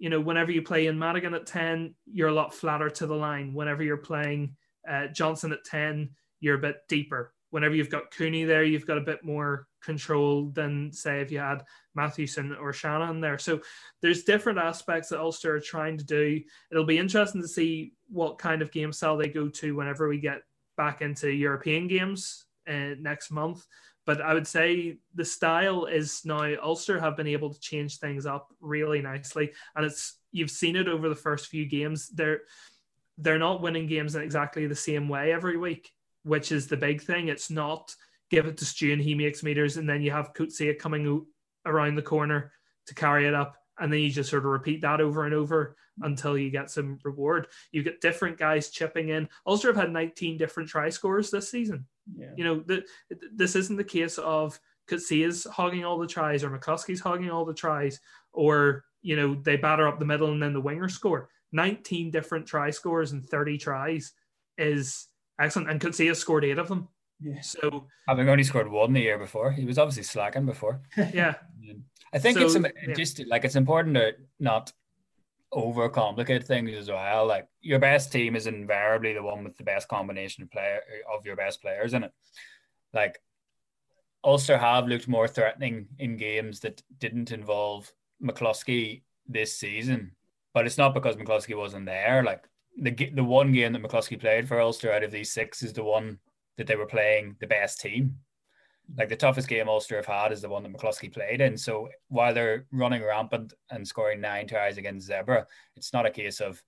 [0.00, 3.14] you know, whenever you play in Madigan at 10, you're a lot flatter to the
[3.14, 3.54] line.
[3.54, 4.56] Whenever you're playing
[4.90, 7.32] uh, Johnson at 10, you're a bit deeper.
[7.52, 11.38] Whenever you've got Cooney there, you've got a bit more control than say if you
[11.38, 11.62] had
[11.94, 13.38] Mathewson or Shannon there.
[13.38, 13.60] So
[14.00, 16.40] there's different aspects that Ulster are trying to do.
[16.70, 20.18] It'll be interesting to see what kind of game style they go to whenever we
[20.18, 20.42] get
[20.78, 23.66] back into European games uh, next month.
[24.06, 28.24] But I would say the style is now Ulster have been able to change things
[28.24, 32.08] up really nicely, and it's you've seen it over the first few games.
[32.08, 32.40] They're
[33.18, 35.92] they're not winning games in exactly the same way every week,
[36.24, 37.28] which is the big thing.
[37.28, 37.94] It's not
[38.30, 41.24] give it to Stew and he makes meters, and then you have Coetzee coming
[41.66, 42.52] around the corner
[42.86, 45.76] to carry it up, and then you just sort of repeat that over and over
[46.00, 47.48] until you get some reward.
[47.70, 49.28] You get different guys chipping in.
[49.46, 51.86] Ulster have had 19 different try scores this season.
[52.16, 52.30] Yeah.
[52.36, 52.84] You know, the,
[53.34, 54.58] this isn't the case of
[55.10, 58.00] is hogging all the tries or McCloskey's hogging all the tries,
[58.32, 61.28] or you know they batter up the middle and then the winger score.
[61.52, 64.12] 19 different try scores and 30 tries
[64.58, 65.08] is
[65.40, 66.88] excellent, and Coetzee has scored eight of them.
[67.20, 67.40] Yeah.
[67.40, 70.80] So having only scored one the year before, he was obviously slacking before.
[70.96, 71.34] yeah.
[72.12, 72.94] I think So, it's um, yeah.
[72.94, 74.72] just like it's important to not
[75.52, 77.26] overcomplicate things as well.
[77.26, 80.80] Like your best team is invariably the one with the best combination of player
[81.12, 82.12] of your best players in it.
[82.92, 83.20] Like
[84.24, 87.90] Ulster have looked more threatening in games that didn't involve
[88.22, 90.12] McCloskey this season,
[90.54, 92.22] but it's not because McCloskey wasn't there.
[92.22, 92.44] Like
[92.80, 95.84] the the one game that McCloskey played for Ulster out of these six is the
[95.84, 96.18] one
[96.56, 98.16] that they were playing the best team.
[98.96, 101.56] Like the toughest game Ulster have had is the one that McCloskey played in.
[101.56, 105.44] So while they're running rampant and scoring nine tries against Zebre,
[105.76, 106.62] it's not a case of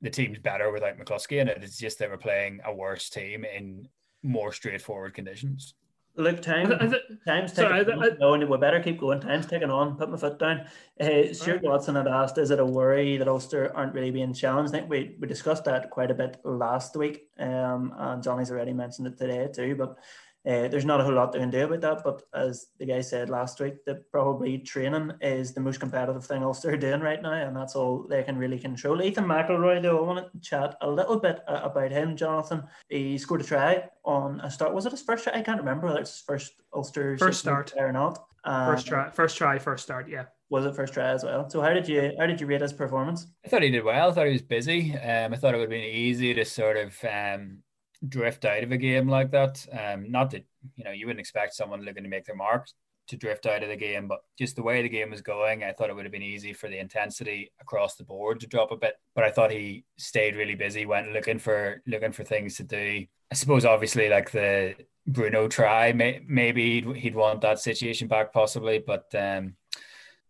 [0.00, 1.62] the team's better without McCloskey in it.
[1.62, 3.88] It's just they were playing a worse team in
[4.22, 5.74] more straightforward conditions.
[6.18, 8.40] Look, time, I th- time's sorry, taking I- on.
[8.40, 9.20] No, we better keep going.
[9.20, 9.96] Time's taking on.
[9.96, 10.66] Put my foot down.
[10.98, 14.74] Uh, Stuart Watson had asked, is it a worry that Ulster aren't really being challenged?
[14.74, 18.72] I think we, we discussed that quite a bit last week, um, and Johnny's already
[18.72, 19.98] mentioned it today too, but
[20.46, 22.04] uh, there's not a whole lot they can do about that.
[22.04, 26.42] But as the guy said last week, that probably training is the most competitive thing
[26.44, 29.02] Ulster are doing right now, and that's all they can really control.
[29.02, 32.62] Ethan McIlroy, though, I want to chat a little bit uh, about him, Jonathan.
[32.88, 34.72] He scored a try on a start.
[34.72, 35.34] Was it his first try?
[35.34, 37.72] I can't remember whether it's his first Ulster First start.
[37.76, 38.24] or not.
[38.44, 40.08] Um, first try, first try, first start.
[40.08, 40.26] Yeah.
[40.50, 41.50] was it first try as well?
[41.50, 43.26] So how did you how did you rate his performance?
[43.44, 44.10] I thought he did well.
[44.10, 44.96] I thought he was busy.
[44.96, 47.58] Um, I thought it would have been easy to sort of um,
[48.08, 49.66] drift out of a game like that.
[49.72, 50.44] Um, not that
[50.76, 52.68] you know you wouldn't expect someone looking to make their mark
[53.08, 55.72] to drift out of the game, but just the way the game was going, I
[55.72, 58.76] thought it would have been easy for the intensity across the board to drop a
[58.76, 58.94] bit.
[59.14, 63.06] But I thought he stayed really busy, went looking for looking for things to do.
[63.30, 64.74] I suppose obviously like the
[65.06, 69.54] Bruno try, may, maybe he'd, he'd want that situation back possibly, but um,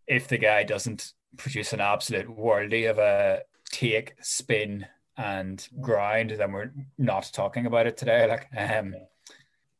[0.06, 4.86] if the guy doesn't produce an absolute worldy of a take, spin,
[5.16, 8.28] and grind, then we're not talking about it today.
[8.28, 8.94] Like, um,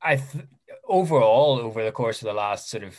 [0.02, 0.44] I th-
[0.88, 2.96] overall over the course of the last sort of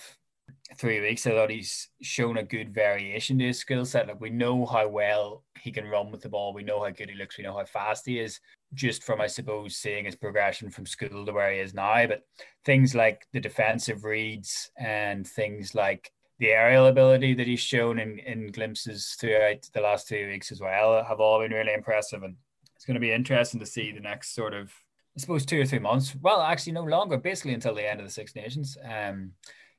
[0.77, 4.07] three weeks, I thought he's shown a good variation to his skill set.
[4.07, 6.53] Like, we know how well he can run with the ball.
[6.53, 7.37] We know how good he looks.
[7.37, 8.39] We know how fast he is.
[8.73, 12.23] Just from, I suppose, seeing his progression from school to where he is now, but
[12.65, 18.19] things like the defensive reads and things like the aerial ability that he's shown in,
[18.19, 22.23] in glimpses throughout the last two weeks as well have all been really impressive.
[22.23, 22.35] And
[22.75, 24.71] it's going to be interesting to see the next sort of,
[25.15, 26.15] I suppose, two or three months.
[26.21, 28.77] Well, actually, no longer, basically until the end of the Six Nations.
[28.87, 29.31] Um,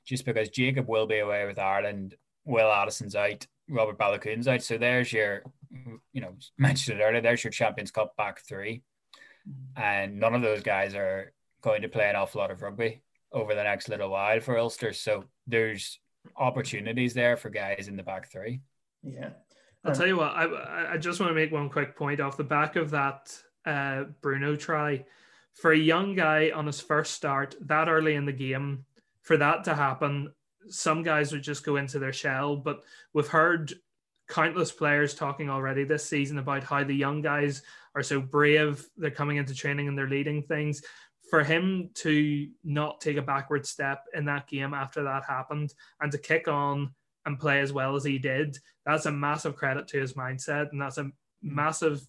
[0.04, 4.62] just because Jacob will be away with Ireland, Will Addison's out, Robert Baloucoune's out.
[4.62, 5.42] So there's your,
[6.12, 8.82] you know, mentioned it earlier, there's your Champions Cup back three.
[9.76, 13.54] And none of those guys are going to play an awful lot of rugby over
[13.54, 14.92] the next little while for Ulster.
[14.92, 16.00] So there's
[16.36, 18.60] opportunities there for guys in the back three.
[19.02, 19.30] Yeah.
[19.84, 22.44] I'll tell you what, I, I just want to make one quick point off the
[22.44, 23.32] back of that
[23.64, 25.04] uh, Bruno try.
[25.54, 28.84] For a young guy on his first start that early in the game,
[29.22, 30.32] for that to happen,
[30.68, 32.56] some guys would just go into their shell.
[32.56, 33.72] But we've heard
[34.28, 37.62] countless players talking already this season about how the young guys
[37.94, 38.86] are so brave.
[38.96, 40.82] They're coming into training and they're leading things.
[41.30, 46.10] For him to not take a backward step in that game after that happened and
[46.12, 46.94] to kick on
[47.26, 50.70] and play as well as he did, that's a massive credit to his mindset.
[50.72, 51.10] And that's a
[51.42, 52.00] massive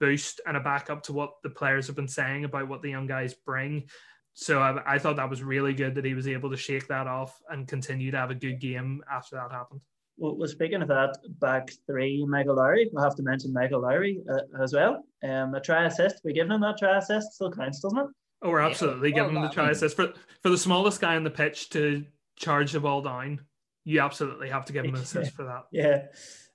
[0.00, 3.06] boost and a backup to what the players have been saying about what the young
[3.06, 3.84] guys bring.
[4.32, 7.06] So I, I thought that was really good that he was able to shake that
[7.06, 9.80] off and continue to have a good game after that happened.
[10.16, 12.88] Well, well, speaking of that, back three, Michael Lowry.
[12.92, 15.04] We'll have to mention Michael Lowry uh, as well.
[15.22, 16.20] Um, a try assist.
[16.24, 18.06] We giving him that try assist still counts, doesn't it?
[18.44, 20.58] Oh, we're absolutely Yeah, well, giving him the I try mean- assist for for the
[20.58, 22.04] smallest guy on the pitch to
[22.36, 23.40] charge the ball down.
[23.84, 25.64] You absolutely have to give him an assist for that.
[25.72, 26.02] Yeah.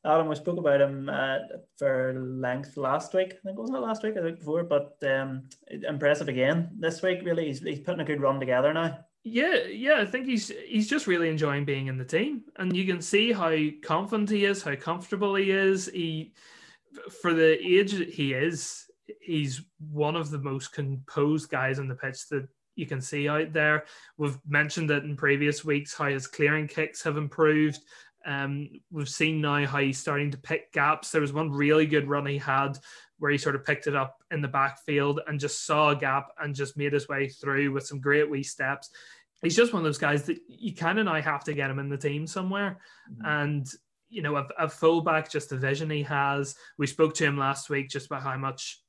[0.06, 1.39] Adam, we spoke about him uh,
[1.78, 3.34] for length last week.
[3.34, 7.19] I think wasn't it last week the week before, but um, impressive again this week.
[7.25, 8.97] Really, he's, he's putting a good run together now.
[9.25, 12.86] Yeah, yeah, I think he's he's just really enjoying being in the team, and you
[12.86, 15.88] can see how confident he is, how comfortable he is.
[15.88, 16.32] He,
[17.21, 18.86] for the age he is,
[19.21, 23.53] he's one of the most composed guys on the pitch that you can see out
[23.53, 23.85] there.
[24.17, 27.79] We've mentioned it in previous weeks how his clearing kicks have improved.
[28.25, 31.11] Um, we've seen now how he's starting to pick gaps.
[31.11, 32.77] There was one really good run he had
[33.17, 36.29] where he sort of picked it up in the backfield and just saw a gap
[36.39, 38.89] and just made his way through with some great wee steps.
[39.41, 41.79] He's just one of those guys that you kind of now have to get him
[41.79, 42.79] in the team somewhere.
[43.11, 43.25] Mm-hmm.
[43.25, 43.67] And,
[44.09, 46.55] you know, a, a fullback, just the vision he has.
[46.77, 48.81] We spoke to him last week just about how much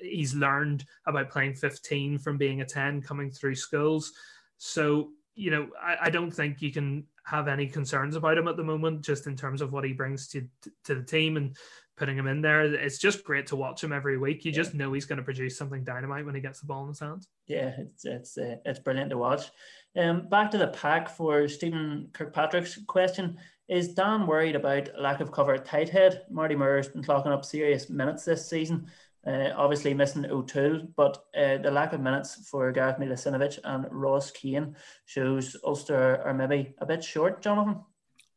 [0.00, 4.12] he's learned about playing 15 from being a 10 coming through schools.
[4.58, 8.56] So, you know, I, I don't think you can have any concerns about him at
[8.56, 10.46] the moment, just in terms of what he brings to,
[10.84, 11.56] to the team and
[11.96, 12.62] putting him in there.
[12.62, 14.44] It's just great to watch him every week.
[14.44, 14.56] You yeah.
[14.56, 17.00] just know he's going to produce something dynamite when he gets the ball in his
[17.00, 17.28] hands.
[17.46, 19.50] Yeah, it's it's uh, it's brilliant to watch.
[19.96, 23.38] Um, back to the pack for Stephen Kirkpatrick's question.
[23.68, 26.22] Is Dan worried about lack of cover at tight head?
[26.30, 28.88] Marty Moore's been clocking up serious minutes this season.
[29.26, 34.30] Uh, obviously missing O'Toole, but uh, the lack of minutes for Gareth Milasinovich and Ross
[34.30, 37.80] Kane shows Ulster are maybe a bit short, Jonathan.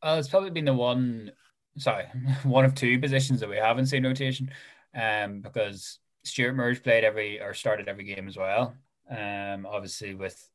[0.01, 1.31] Uh, it's probably been the one,
[1.77, 2.05] sorry,
[2.43, 4.49] one of two positions that we haven't seen rotation,
[4.95, 8.73] um, because Stuart Merge played every or started every game as well.
[9.09, 10.49] Um, obviously with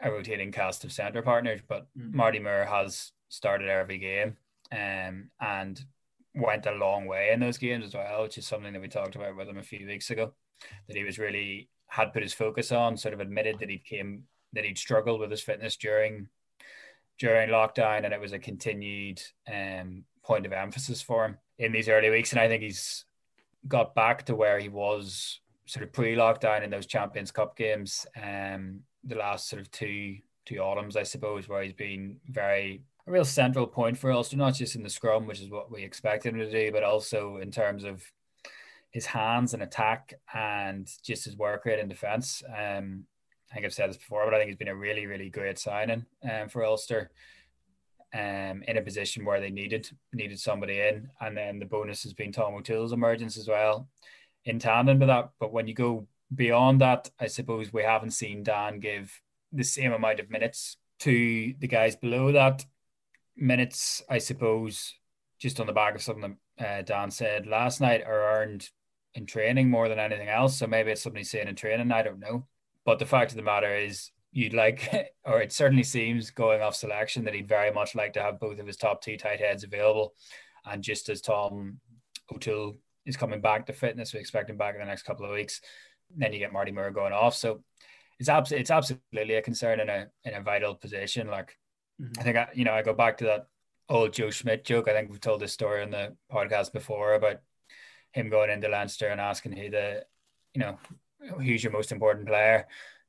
[0.00, 2.16] a rotating cast of centre partners, but mm-hmm.
[2.16, 4.36] Marty Moore has started every game,
[4.70, 5.82] um, and
[6.34, 9.16] went a long way in those games as well, which is something that we talked
[9.16, 10.32] about with him a few weeks ago.
[10.86, 14.24] That he was really had put his focus on, sort of admitted that he came
[14.52, 16.28] that he'd struggled with his fitness during
[17.18, 19.20] during lockdown, and it was a continued
[19.52, 22.32] um, point of emphasis for him in these early weeks.
[22.32, 23.04] And I think he's
[23.66, 28.80] got back to where he was sort of pre-lockdown in those Champions Cup games, um,
[29.04, 33.24] the last sort of two two autumns, I suppose, where he's been very a real
[33.24, 36.40] central point for Ulster, not just in the scrum, which is what we expected him
[36.40, 38.02] to do, but also in terms of
[38.90, 42.42] his hands and attack and just his work rate in defence.
[42.48, 43.04] Um,
[43.50, 45.58] I think I've said this before, but I think he's been a really, really great
[45.58, 47.10] signing um, for Ulster.
[48.14, 52.14] Um, in a position where they needed needed somebody in, and then the bonus has
[52.14, 53.86] been Tom O'Toole's emergence as well,
[54.46, 55.28] in tandem with that.
[55.38, 59.20] But when you go beyond that, I suppose we haven't seen Dan give
[59.52, 62.64] the same amount of minutes to the guys below that
[63.38, 64.94] minutes, I suppose,
[65.38, 68.68] just on the back of something that uh, Dan said last night, are earned
[69.14, 70.56] in training more than anything else.
[70.56, 71.92] So maybe it's something he's saying in training.
[71.92, 72.46] I don't know.
[72.84, 76.74] But the fact of the matter is, you'd like, or it certainly seems going off
[76.74, 79.64] selection that he'd very much like to have both of his top two tight heads
[79.64, 80.14] available.
[80.64, 81.80] And just as Tom
[82.32, 85.32] O'Toole is coming back to fitness, we expect him back in the next couple of
[85.32, 85.60] weeks.
[86.14, 87.34] Then you get Marty Moore going off.
[87.34, 87.62] So
[88.18, 91.28] it's absolutely it's absolutely a concern in a in a vital position.
[91.28, 91.56] Like
[92.00, 92.20] Mm-hmm.
[92.20, 93.48] I think I, you know, I go back to that
[93.88, 94.88] old Joe Schmidt joke.
[94.88, 97.40] I think we've told this story on the podcast before about
[98.12, 100.04] him going into Leinster and asking who the,
[100.54, 100.78] you know,
[101.36, 102.66] who's your most important player.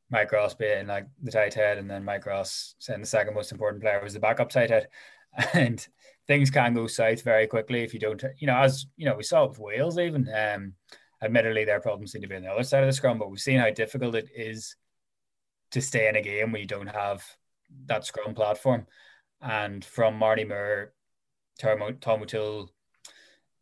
[0.09, 3.51] Mike Ross being like the tight head, and then Mike Ross saying the second most
[3.51, 4.87] important player was the backup tight head.
[5.53, 5.87] And
[6.25, 9.21] things can go south very quickly if you don't, you know, as you know, we
[9.21, 10.27] saw it with Wales even.
[10.33, 10.73] Um,
[11.21, 13.39] admittedly, their problems seem to be on the other side of the scrum, but we've
[13.39, 14.75] seen how difficult it is
[15.71, 17.23] to stay in a game when you don't have
[17.85, 18.87] that Scrum platform.
[19.41, 20.93] And from Marty Moore,
[21.59, 22.71] Tom, Tom O'Toole,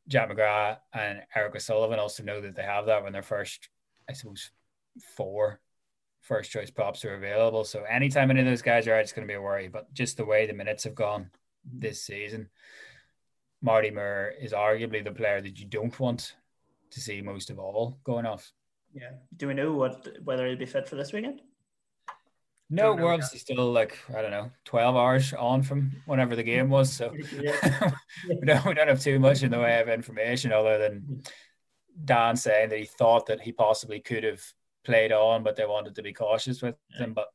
[0.08, 3.70] Jack McGrath, and Eric O'Sullivan also know that they have that when their first,
[4.10, 4.52] I suppose,
[5.16, 5.60] four
[6.22, 7.64] first choice props are available.
[7.64, 9.68] So anytime any of those guys are out, it's going to be a worry.
[9.68, 11.30] But just the way the minutes have gone
[11.66, 12.50] this season,
[13.62, 16.36] Marty Moore is arguably the player that you don't want
[16.92, 18.52] to see most of all going off.
[18.94, 19.12] Yeah.
[19.36, 21.42] Do we know what whether he'll be fit for this weekend?
[22.70, 26.70] No, we're obviously still like I don't know, twelve hours on from whenever the game
[26.70, 27.12] was, so
[28.30, 31.24] we don't we don't have too much in the way of information other than
[32.04, 34.42] Dan saying that he thought that he possibly could have
[34.84, 37.06] played on, but they wanted to be cautious with yeah.
[37.06, 37.14] him.
[37.14, 37.28] But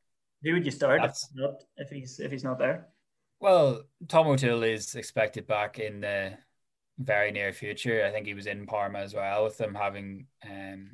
[0.43, 2.89] who would you start if, not, if he's if he's not there?
[3.39, 6.37] Well, Tom O'Toole is expected back in the
[6.99, 8.05] very near future.
[8.05, 10.91] I think he was in Parma as well with them having um,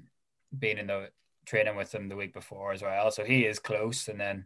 [0.57, 1.09] been in the
[1.49, 3.09] training with him the week before as well.
[3.11, 4.07] So he is close.
[4.07, 4.45] And then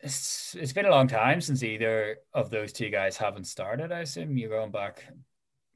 [0.00, 3.92] it's it's been a long time since either of those two guys haven't started.
[3.92, 5.04] I assume you're going back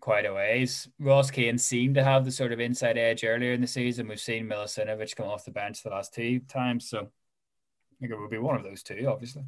[0.00, 0.88] quite a ways.
[0.98, 4.08] Ross Kane seemed to have the sort of inside edge earlier in the season.
[4.08, 6.88] We've seen Milasinovich come off the bench the last two times.
[6.88, 9.44] So I think it would be one of those two, obviously.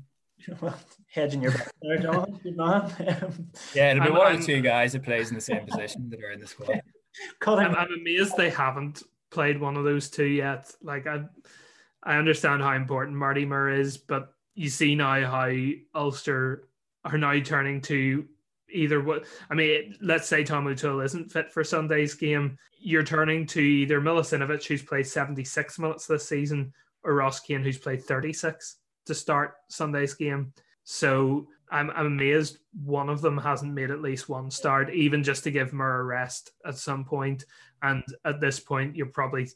[1.10, 2.40] hedging your bet there, John.
[2.42, 2.92] Good man.
[3.74, 6.10] yeah, it'll be I'm, one I'm, or two guys that plays in the same position
[6.10, 6.82] that are in the squad.
[7.46, 9.02] I'm, I'm amazed they haven't
[9.32, 10.70] played one of those two yet.
[10.82, 11.24] Like I,
[12.02, 15.50] I understand how important Marty Moore is, but you see now how
[15.94, 16.68] Ulster
[17.04, 18.26] are now turning to
[18.70, 23.46] either what I mean, let's say Tom O'Toole isn't fit for Sunday's game, you're turning
[23.46, 26.72] to either Milasinovich, who's played 76 minutes this season,
[27.04, 28.76] or Ross Kane, who's played 36
[29.06, 30.52] to start Sunday's game.
[30.84, 35.42] So I'm, I'm amazed one of them hasn't made at least one start, even just
[35.44, 37.44] to give Moore a rest at some point.
[37.82, 39.48] And at this point, you're probably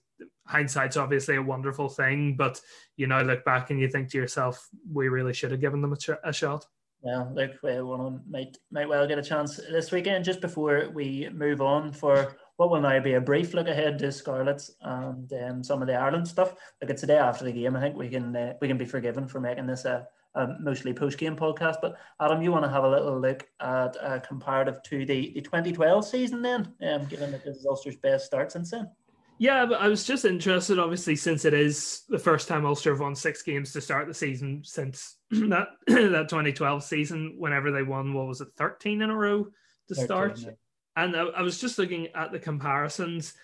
[0.47, 2.61] hindsight's obviously a wonderful thing, but
[2.97, 5.93] you now look back and you think to yourself, we really should have given them
[5.93, 6.67] a, ch- a shot.
[7.05, 10.25] Yeah, look, one of them might might well get a chance this weekend.
[10.25, 14.11] Just before we move on for what will now be a brief look ahead to
[14.11, 16.55] Scarlets and um, some of the Ireland stuff.
[16.81, 17.77] Like it's the day after the game.
[17.77, 20.93] I think we can uh, we can be forgiven for making this a, a mostly
[20.93, 21.77] post game podcast.
[21.83, 25.41] But Adam, you want to have a little look at a comparative to the, the
[25.41, 28.91] 2012 season then, um, given that this is Ulster's best start since then.
[29.39, 33.01] Yeah, but I was just interested, obviously, since it is the first time Ulster have
[33.01, 38.15] won six games to start the season since that that 2012 season, whenever they won,
[38.15, 39.45] what was it, 13 in a row
[39.89, 40.39] to 13, start?
[40.39, 40.51] Yeah.
[40.97, 43.35] And I, I, was just looking at the comparisons.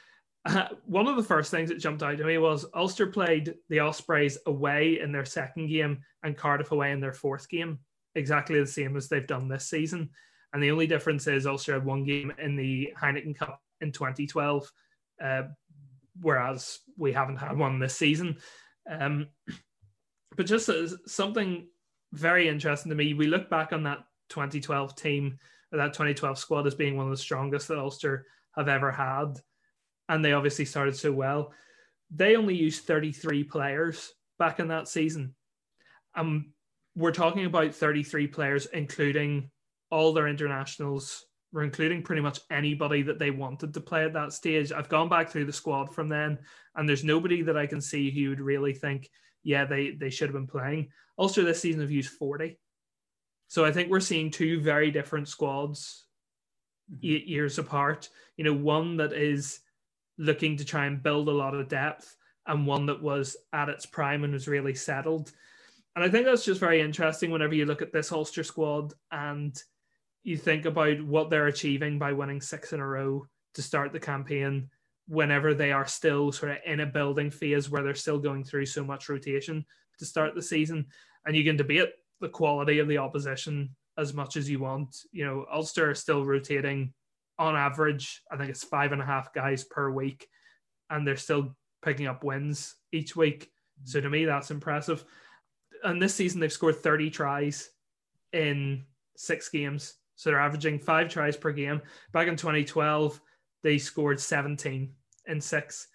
[0.44, 3.80] Uh, one of the first things that jumped out to me was Ulster played the
[3.80, 7.78] Ospreys away in their second game and Cardiff away in their fourth game,
[8.14, 10.10] exactly the same as they've done this season.
[10.52, 14.70] And the only difference is Ulster had one game in the Heineken Cup in 2012.
[15.22, 15.42] Uh,
[16.20, 18.36] whereas we haven't had one this season.
[18.90, 19.28] Um,
[20.36, 20.70] but just
[21.06, 21.68] something
[22.12, 25.38] very interesting to me, we look back on that 2012 team,
[25.72, 28.26] or that 2012 squad as being one of the strongest that Ulster
[28.56, 29.34] have ever had.
[30.08, 31.52] And they obviously started so well.
[32.10, 35.34] They only used 33 players back in that season.
[36.14, 36.52] Um,
[36.94, 39.50] we're talking about 33 players, including
[39.90, 44.32] all their internationals we're including pretty much anybody that they wanted to play at that
[44.32, 44.72] stage.
[44.72, 46.38] I've gone back through the squad from then,
[46.74, 49.10] and there's nobody that I can see who would really think,
[49.42, 50.88] yeah, they they should have been playing.
[51.18, 52.58] Ulster this season have used 40.
[53.48, 56.06] So I think we're seeing two very different squads
[56.90, 57.06] mm-hmm.
[57.06, 58.08] eight years apart.
[58.38, 59.60] You know, one that is
[60.18, 63.86] looking to try and build a lot of depth, and one that was at its
[63.86, 65.32] prime and was really settled.
[65.94, 69.60] And I think that's just very interesting whenever you look at this Ulster squad and
[70.24, 74.00] you think about what they're achieving by winning six in a row to start the
[74.00, 74.70] campaign
[75.08, 78.66] whenever they are still sort of in a building phase where they're still going through
[78.66, 79.64] so much rotation
[79.98, 80.86] to start the season
[81.26, 81.90] and you can debate
[82.20, 86.24] the quality of the opposition as much as you want you know ulster are still
[86.24, 86.92] rotating
[87.42, 90.28] on average i think it's five and a half guys per week
[90.90, 93.50] and they're still picking up wins each week
[93.84, 95.04] so to me that's impressive
[95.84, 97.70] and this season they've scored 30 tries
[98.32, 98.84] in
[99.16, 101.82] six games so they're averaging five tries per game.
[102.12, 103.20] Back in 2012,
[103.64, 104.92] they scored 17
[105.26, 105.88] in six.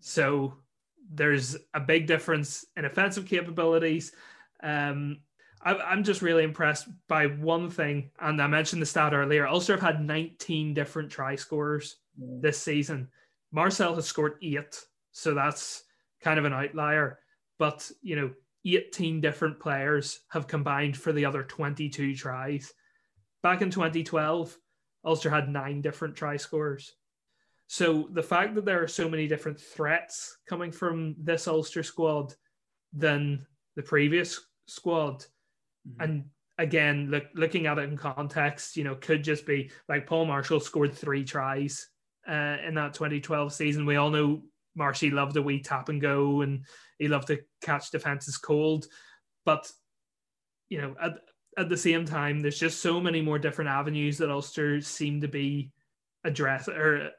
[0.00, 0.54] So
[1.10, 4.12] there's a big difference in offensive capabilities.
[4.62, 5.20] Um,
[5.62, 9.46] I, am just really impressed by one thing, and I mentioned the stat earlier.
[9.46, 12.40] Ulster have had 19 different try scorers mm.
[12.40, 13.08] this season.
[13.52, 14.80] Marcell has scored eight,
[15.12, 15.82] so that's
[16.22, 17.18] kind of an outlier.
[17.58, 18.30] But you know,
[18.64, 22.72] 18 different players have combined for the other 22 tries.
[23.42, 24.56] Back in 2012,
[25.04, 26.94] Ulster had nine different try scorers.
[27.66, 32.34] So the fact that there are so many different threats coming from this Ulster squad
[32.92, 33.46] than
[33.76, 35.24] the previous squad,
[35.88, 36.02] mm-hmm.
[36.02, 36.24] and
[36.58, 40.60] again, look, looking at it in context, you know, could just be like Paul Marshall
[40.60, 41.88] scored three tries
[42.28, 43.86] uh, in that 2012 season.
[43.86, 44.42] We all know
[44.74, 46.64] Marshy loved a wee tap and go, and
[46.98, 48.86] he loved to catch defenses cold.
[49.44, 49.70] But
[50.68, 51.14] you know, at,
[51.58, 55.28] at the same time, there's just so many more different avenues that Ulster seem to
[55.28, 55.72] be
[56.24, 57.10] address or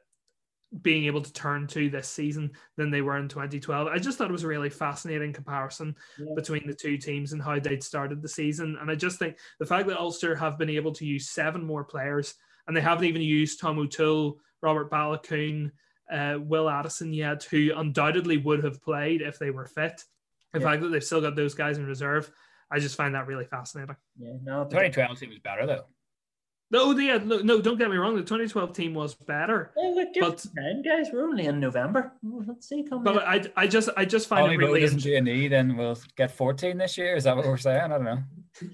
[0.82, 3.88] being able to turn to this season than they were in 2012.
[3.88, 6.34] I just thought it was a really fascinating comparison yeah.
[6.36, 8.78] between the two teams and how they'd started the season.
[8.80, 11.84] And I just think the fact that Ulster have been able to use seven more
[11.84, 12.36] players
[12.67, 15.72] and they haven't even used Tom O'Toole, Robert Baloucoune,
[16.11, 20.03] uh, Will Addison yet, who undoubtedly would have played if they were fit.
[20.53, 20.65] The yeah.
[20.65, 22.32] fact that they've still got those guys in reserve
[22.72, 23.97] I just find that really fascinating.
[24.17, 25.86] Yeah, no, 2012 team was better though.
[26.72, 28.15] No, yeah, no, no, don't get me wrong.
[28.15, 29.72] The 2012 team was better.
[29.78, 32.13] Yeah, look, but time, guys, we're only in November.
[32.24, 32.86] Let's see.
[32.89, 34.80] But I, I just, I just find Only it really.
[34.80, 37.17] Doesn't G&E, then we'll get 14 this year.
[37.17, 37.82] Is that what we're saying?
[37.82, 38.19] I don't know.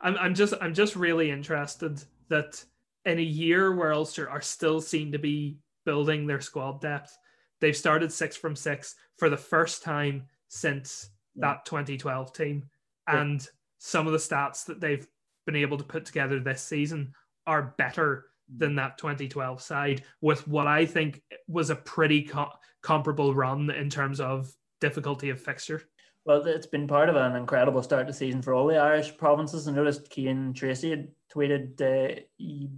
[0.00, 2.64] I'm, I'm just, I'm just really interested that
[3.04, 7.16] in a year where Ulster are still seen to be building their squad depth,
[7.60, 11.48] they've started six from six for the first time since yeah.
[11.48, 12.64] that 2012 team
[13.06, 13.46] and
[13.78, 15.06] some of the stats that they've
[15.46, 17.12] been able to put together this season
[17.48, 23.34] are better than that 2012 side with what I think was a pretty co- comparable
[23.34, 25.82] run in terms of difficulty of fixture.
[26.24, 29.66] Well, it's been part of an incredible start to season for all the Irish provinces.
[29.66, 32.20] I noticed Cian Tracey had tweeted uh,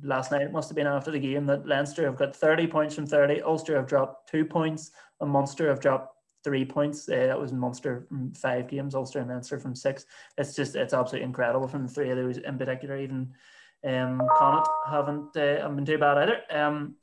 [0.04, 2.94] last night, it must have been after the game, that Leinster have got 30 points
[2.94, 6.14] from 30, Ulster have dropped two points, and Munster have dropped
[6.44, 7.08] three points.
[7.08, 10.06] Uh, that was Munster from five games, Ulster and Leinster from six.
[10.38, 12.98] It's just, it's absolutely incredible from the three of those in particular.
[12.98, 13.32] Even
[13.86, 16.40] um, Connacht haven't, uh, haven't been too bad either.
[16.50, 16.96] Um,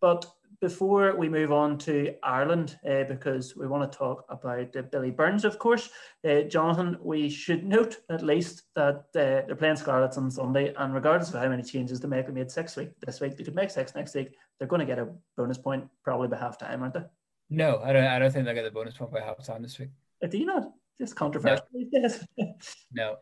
[0.00, 0.26] but
[0.60, 5.10] before we move on to Ireland, uh, because we want to talk about uh, Billy
[5.10, 5.90] Burns, of course,
[6.26, 10.94] uh, Jonathan, we should note at least that uh, they're playing Scarlets on Sunday, and
[10.94, 13.54] regardless of how many changes they make, they made six week this week, they could
[13.54, 14.30] make six next week.
[14.58, 17.04] They're going to get a bonus point probably by half time, aren't they?
[17.50, 18.04] No, I don't.
[18.04, 19.90] I don't think they get the bonus point by half time this week.
[20.22, 20.70] Uh, do you not?
[20.98, 22.08] Just controversial no.
[22.92, 23.16] no,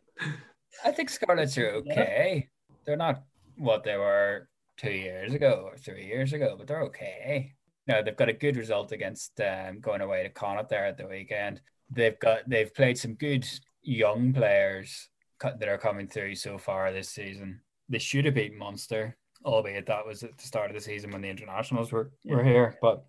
[0.85, 2.35] I think Scarlets are okay.
[2.37, 2.49] Yeah.
[2.85, 3.23] They're not
[3.57, 7.55] what they were two years ago or three years ago, but they're okay.
[7.87, 11.07] No, they've got a good result against um, going away to Connacht there at the
[11.07, 11.61] weekend.
[11.91, 13.47] They've got they've played some good
[13.83, 15.09] young players
[15.41, 17.61] that are coming through so far this season.
[17.89, 21.23] They should have beaten Munster, albeit that was at the start of the season when
[21.23, 22.79] the internationals were, were here.
[22.81, 23.05] But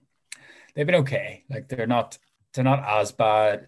[0.73, 1.43] they've been okay.
[1.49, 2.17] Like they're not
[2.53, 3.67] they're not as bad.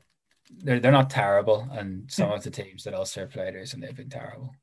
[0.49, 1.67] They're they're not terrible.
[1.71, 4.55] And some of the teams that Ulster played and they've been terrible.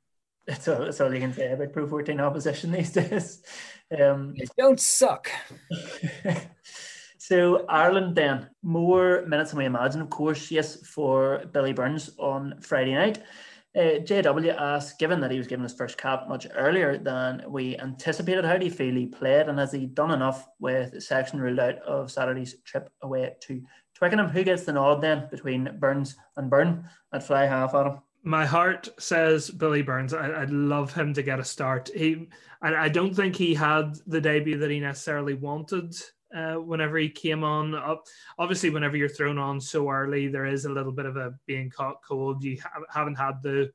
[0.47, 3.43] That's all, that's all you can say about Pro 14 opposition these days.
[3.99, 5.31] Um, they don't suck.
[7.19, 12.61] so Ireland then, more minutes than we imagine, of course, yes, for Billy Burns on
[12.61, 13.23] Friday night.
[13.75, 17.79] Uh, JW asked, given that he was given his first cap much earlier than we
[17.79, 21.59] anticipated, how do you feel he played and has he done enough with Sexton ruled
[21.59, 23.63] out of Saturday's trip away to
[23.95, 24.29] Twickenham?
[24.29, 26.85] Who gets the nod then between Burns and Byrne
[27.15, 28.01] at fly half, Adam?
[28.23, 30.15] My heart says Billy Burns.
[30.15, 31.91] I, would love him to get a start.
[31.95, 32.29] He,
[32.61, 35.95] I, I don't think he had the debut that he necessarily wanted.
[36.35, 38.05] Uh, whenever he came on, up
[38.39, 41.69] obviously, whenever you're thrown on so early, there is a little bit of a being
[41.69, 42.43] caught cold.
[42.43, 43.71] You ha- haven't had the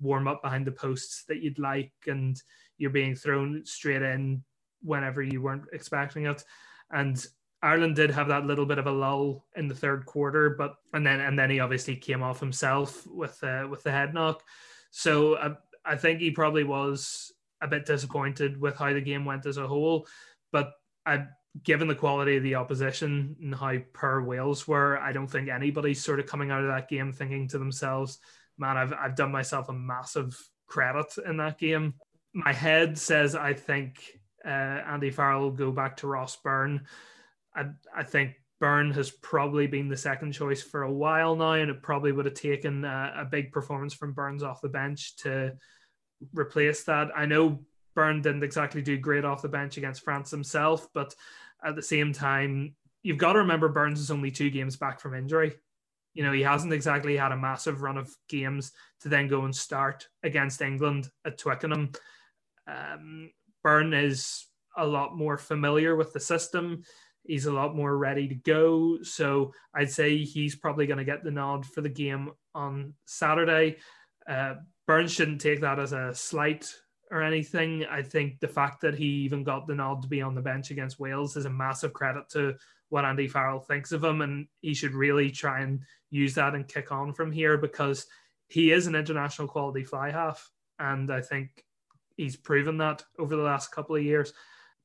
[0.00, 2.40] warm up behind the posts that you'd like, and
[2.78, 4.42] you're being thrown straight in
[4.82, 6.42] whenever you weren't expecting it.
[6.90, 7.24] And
[7.62, 11.06] Ireland did have that little bit of a lull in the third quarter, but and
[11.06, 14.42] then and then he obviously came off himself with uh, with the head knock.
[14.90, 15.54] So I, uh,
[15.84, 17.32] I think he probably was
[17.62, 20.06] a bit disappointed with how the game went as a whole.
[20.52, 20.72] But
[21.04, 21.26] I,
[21.62, 26.02] given the quality of the opposition and how per Wales were, I don't think anybody's
[26.02, 28.18] sort of coming out of that game thinking to themselves,
[28.56, 31.94] "Man, I've I've done myself a massive credit in that game."
[32.32, 34.00] My head says I think
[34.46, 36.86] uh, Andy Farrell will go back to Ross Byrne
[37.60, 41.70] I, I think Byrne has probably been the second choice for a while now, and
[41.70, 45.52] it probably would have taken a, a, big performance from Burns off the bench to
[46.34, 47.08] replace that.
[47.16, 51.14] I know Byrne didn't exactly do great off the bench against France himself, but
[51.64, 55.14] at the same time, you've got to remember Burns is only two games back from
[55.14, 55.54] injury.
[56.12, 59.54] You know, he hasn't exactly had a massive run of games to then go and
[59.54, 61.92] start against England at Twickenham.
[62.66, 63.30] Um,
[63.64, 64.46] is
[64.76, 66.82] a lot more familiar with the system
[67.30, 68.98] He's a lot more ready to go.
[69.02, 73.76] So I'd say he's probably going to get the nod for the game on Saturday.
[74.28, 74.54] Uh,
[74.88, 76.68] Burns shouldn't take that as a slight
[77.08, 77.86] or anything.
[77.86, 80.72] I think the fact that he even got the nod to be on the bench
[80.72, 82.56] against Wales is a massive credit to
[82.88, 84.22] what Andy Farrell thinks of him.
[84.22, 88.06] And he should really try and use that and kick on from here because
[88.48, 90.50] he is an international quality fly half.
[90.80, 91.64] And I think
[92.16, 94.32] he's proven that over the last couple of years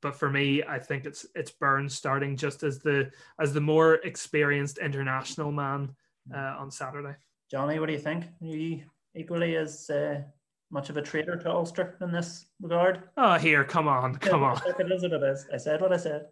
[0.05, 3.95] but for me, I think it's it's Burns starting just as the as the more
[4.11, 5.95] experienced international man
[6.31, 7.15] uh, on Saturday.
[7.49, 8.25] Johnny, what do you think?
[8.25, 8.83] Are you
[9.15, 10.21] equally as uh,
[10.69, 13.01] much of a traitor to Ulster in this regard?
[13.17, 14.61] Oh, here, come on, come on.
[14.79, 15.47] It is what it is.
[15.51, 16.27] I said what I said.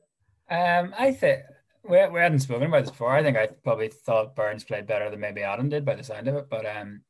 [0.52, 1.42] Um, I think
[1.84, 3.10] we, we hadn't spoken about this before.
[3.10, 6.28] I think I probably thought Burns played better than maybe Adam did by the sound
[6.28, 7.02] of it, but um,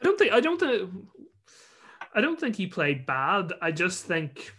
[0.00, 0.88] I don't think I don't think
[2.14, 3.52] I don't think he played bad.
[3.60, 4.52] I just think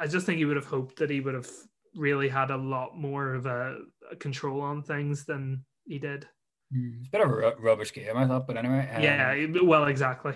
[0.00, 1.50] I just think he would have hoped that he would have
[1.94, 3.76] really had a lot more of a,
[4.10, 6.26] a control on things than he did.
[6.72, 8.88] Hmm, it's a bit of a rubbish game, I thought, but anyway.
[8.94, 10.32] Um, yeah, well, exactly.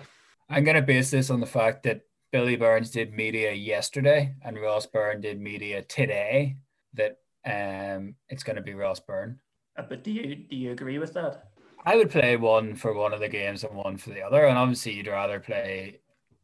[0.49, 2.01] I'm going to base this on the fact that
[2.31, 6.57] Billy Burns did media yesterday and Ross Byrne did media today.
[6.93, 9.39] That um, it's going to be Ross Byrne.
[9.77, 11.49] Uh, but do you do you agree with that?
[11.83, 14.57] I would play one for one of the games and one for the other, and
[14.57, 16.01] obviously you'd rather play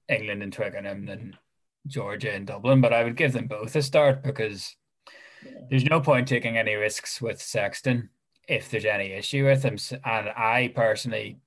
[0.09, 1.38] England and Twickenham than
[1.88, 4.75] Georgia and Dublin, but I would give them both a start because
[5.69, 8.09] there's no point taking any risks with Sexton
[8.47, 9.77] if there's any issue with him.
[10.05, 11.39] And I personally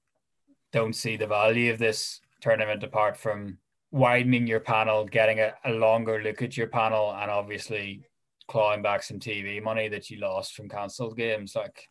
[0.73, 3.59] don't see the value of this tournament apart from
[3.91, 8.05] widening your panel, getting a, a longer look at your panel, and obviously
[8.49, 11.55] clawing back some TV money that you lost from cancelled games.
[11.55, 11.89] Like,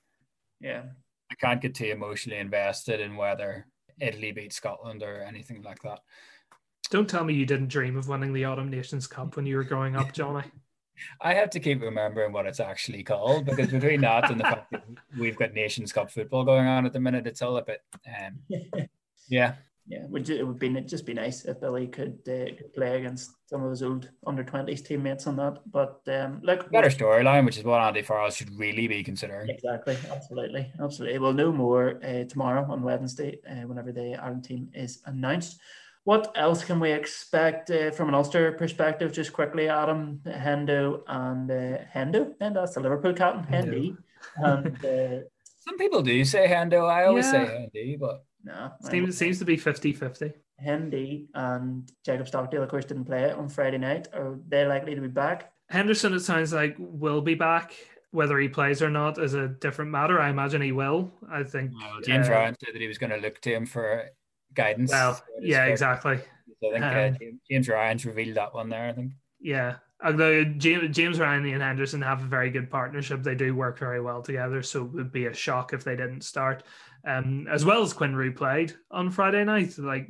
[0.60, 0.84] yeah,
[1.32, 3.68] I can't get too emotionally invested in whether
[4.00, 6.00] Italy beat Scotland or anything like that.
[6.90, 9.64] Don't tell me you didn't dream of winning the Autumn Nations Cup when you were
[9.64, 10.44] growing up, Johnny.
[11.22, 14.72] I have to keep remembering what it's actually called because between that and the fact
[14.72, 14.84] that
[15.18, 18.40] we've got Nations Cup football going on at the minute, it's all a bit, um,
[19.28, 19.56] yeah.
[19.86, 23.32] Yeah, would it would be just be nice if Billy could, uh, could play against
[23.48, 25.60] some of his old under twenties teammates on that.
[25.70, 29.50] But um, look, better storyline, which is what Andy Farrell should really be considering.
[29.50, 31.20] Exactly, absolutely, absolutely.
[31.20, 35.60] We'll know more uh, tomorrow on Wednesday, uh, whenever the Ireland team is announced.
[36.06, 39.14] What else can we expect uh, from an Ulster perspective?
[39.14, 43.96] Just quickly, Adam Hendo and uh, Hendo, and that's the Liverpool captain, Hendy.
[44.38, 45.20] And uh,
[45.60, 46.90] some people do say Hendo.
[46.90, 47.32] I always yeah.
[47.32, 50.34] say Hendy, but no, seems seems to be 50-50.
[50.60, 54.08] Hendy and Jacob Stockdale, of course, didn't play on Friday night.
[54.14, 55.52] Are they likely to be back?
[55.70, 57.74] Henderson, it sounds like, will be back.
[58.12, 60.22] Whether he plays or not is a different matter.
[60.22, 61.12] I imagine he will.
[61.32, 63.66] I think well, James uh, Ryan said that he was going to look to him
[63.66, 64.06] for
[64.54, 64.92] guidance.
[64.92, 66.20] Well, yeah, exactly.
[66.62, 68.88] So I think uh, um, uh, James Ryan's revealed that one there.
[68.88, 69.14] I think.
[69.40, 73.80] Yeah, although James, James Ryan and Henderson have a very good partnership, they do work
[73.80, 74.62] very well together.
[74.64, 76.64] So it would be a shock if they didn't start.
[77.06, 79.78] Um, as well as Quinn played on Friday night.
[79.78, 80.10] Like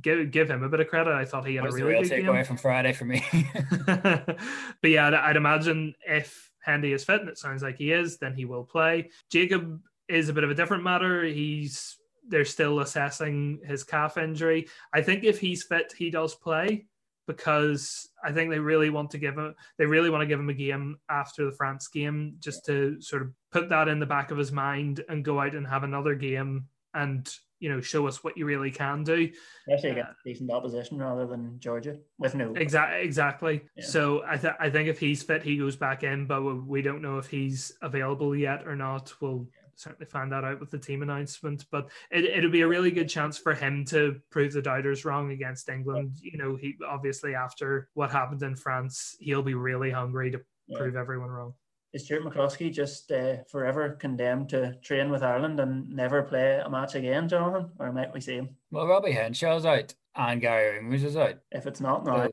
[0.00, 1.12] give give him a bit of credit.
[1.12, 3.24] I thought he had a really good takeaway from Friday for me.
[3.86, 8.18] but yeah, I'd, I'd imagine if Handy is fit, and it sounds like he is,
[8.18, 9.10] then he will play.
[9.30, 11.24] Jacob is a bit of a different matter.
[11.24, 11.96] He's
[12.26, 14.68] they're still assessing his calf injury.
[14.94, 16.86] I think if he's fit, he does play
[17.26, 20.48] because I think they really want to give him they really want to give him
[20.48, 24.30] a game after the France game just to sort of put that in the back
[24.30, 28.24] of his mind and go out and have another game and you know show us
[28.24, 29.30] what you really can do.
[29.68, 33.62] Especially against uh, decent opposition rather than Georgia with no exactly exactly.
[33.76, 33.84] Yeah.
[33.84, 37.02] So I th- I think if he's fit, he goes back in, but we don't
[37.02, 39.12] know if he's available yet or not.
[39.20, 39.46] We'll
[39.76, 41.66] certainly find that out with the team announcement.
[41.70, 45.30] But it, it'll be a really good chance for him to prove the doubters wrong
[45.32, 46.16] against England.
[46.20, 50.78] You know, he obviously after what happened in France, he'll be really hungry to yeah.
[50.78, 51.54] prove everyone wrong.
[51.92, 56.70] Is Stuart McCloskey just uh, forever condemned to train with Ireland and never play a
[56.70, 57.70] match again, Jonathan?
[57.78, 58.56] Or might we see him?
[58.70, 61.40] Well, Robbie Henshaw's out and Garry Ringrose is out.
[61.50, 62.28] If it's not now,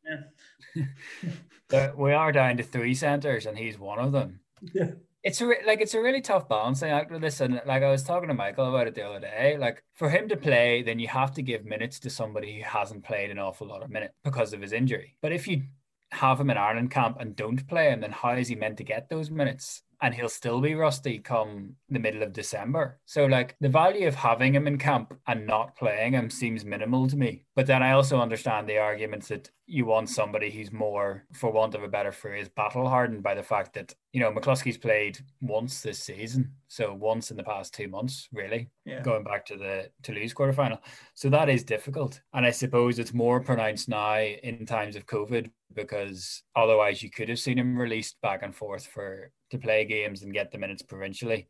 [1.74, 1.92] yeah.
[1.98, 4.40] we are down to three centres and he's one of them.
[4.74, 4.92] Yeah
[5.24, 8.04] it's a like it's a really tough balancing act with this, and like I was
[8.04, 9.58] talking to Michael about it the other day.
[9.60, 10.44] Like for him to mm-hmm.
[10.44, 13.84] play, then you have to give minutes to somebody who hasn't played an awful lot
[13.84, 15.16] of minutes because of his injury.
[15.22, 15.64] But if you
[16.12, 18.84] have him in Ireland camp and don't play him, then how is he meant to
[18.84, 19.84] get those minutes?
[20.02, 23.00] and he'll still be rusty come the middle of December.
[23.06, 27.08] So, like, the value of having him in camp and not playing him seems minimal
[27.08, 27.46] to me.
[27.56, 31.76] But then I also understand the arguments that you want somebody who's more, for want
[31.76, 35.82] of a better phrase, battle hardened by the fact that, you know, McCloskey's played once
[35.82, 36.52] this season.
[36.68, 39.02] So, once in the past two months, really, yeah.
[39.02, 40.80] going back to the Toulouse quarterfinal.
[41.14, 42.20] So, that is difficult.
[42.34, 47.30] And I suppose it's more pronounced now in times of COVID because otherwise you could
[47.30, 50.82] have seen him released back and forth for to play games and get the minutes
[50.82, 51.48] provincially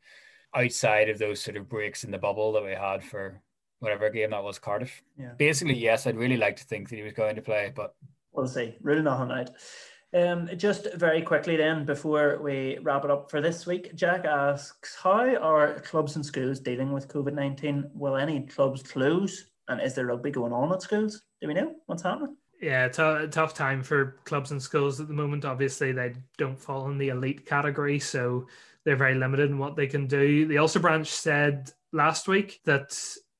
[0.55, 3.41] outside of those sort of breaks in the bubble that we had for
[3.79, 5.01] whatever game that was Cardiff.
[5.17, 5.31] Yeah.
[5.37, 7.95] Basically, yes, I'd really like to think that he was going to play, but
[8.31, 8.75] we'll see.
[8.81, 9.51] Rule nothing out.
[10.11, 14.95] Um, just very quickly then, before we wrap it up for this week, Jack asks,
[14.95, 17.91] how are clubs and schools dealing with COVID-19?
[17.93, 19.45] Will any clubs close?
[19.67, 21.21] And is there rugby going on at schools?
[21.41, 22.35] Do we know what's happening?
[22.59, 25.45] Yeah, it's a tough time for clubs and schools at the moment.
[25.45, 28.47] Obviously, they don't fall in the elite category, so
[28.83, 30.47] they're very limited in what they can do.
[30.47, 32.99] The Ulster branch said last week that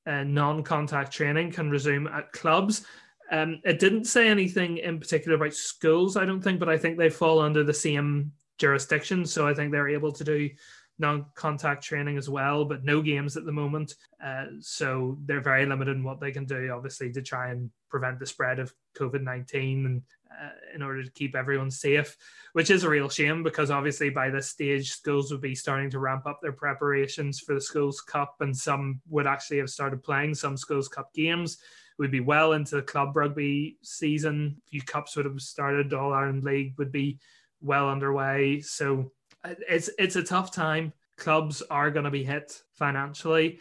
[0.10, 2.86] uh, non-contact training can resume at clubs.
[3.32, 6.98] Um, it didn't say anything in particular about schools, I don't think, but I think
[6.98, 10.50] they fall under the same jurisdiction, so I think they're able to do
[10.98, 13.96] non-contact training as well, but no games at the moment.
[14.22, 18.20] Uh, so they're very limited in what they can do, obviously, to try and prevent
[18.20, 20.02] the spread of COVID nineteen and
[20.32, 22.16] uh, in order to keep everyone safe,
[22.54, 26.00] which is a real shame because obviously by this stage schools would be starting to
[26.00, 30.34] ramp up their preparations for the schools cup, and some would actually have started playing
[30.34, 31.58] some schools cup games.
[31.98, 34.56] We'd be well into the club rugby season.
[34.58, 35.94] A few cups would have started.
[35.94, 37.20] All Ireland League would be
[37.62, 38.62] well underway.
[38.62, 39.12] So
[39.44, 40.94] it's it's a tough time.
[41.18, 43.60] Clubs are going to be hit financially.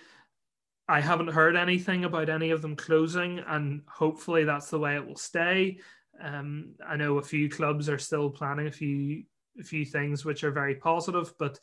[0.88, 5.06] I haven't heard anything about any of them closing, and hopefully that's the way it
[5.06, 5.80] will stay.
[6.20, 9.24] Um, I know a few clubs are still planning a few
[9.60, 11.58] a few things which are very positive, but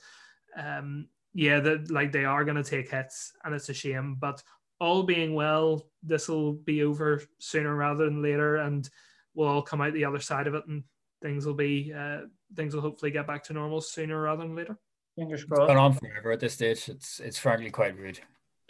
[0.57, 4.15] um, yeah, that like they are going to take hits, and it's a shame.
[4.19, 4.41] But
[4.79, 8.89] all being well, this will be over sooner rather than later, and
[9.33, 10.83] we'll all come out the other side of it, and
[11.21, 12.21] things will be uh,
[12.55, 14.77] things will hopefully get back to normal sooner rather than later.
[15.17, 15.67] Fingers It's crossed.
[15.69, 16.89] gone on forever at this stage.
[16.89, 18.19] It's it's frankly quite rude.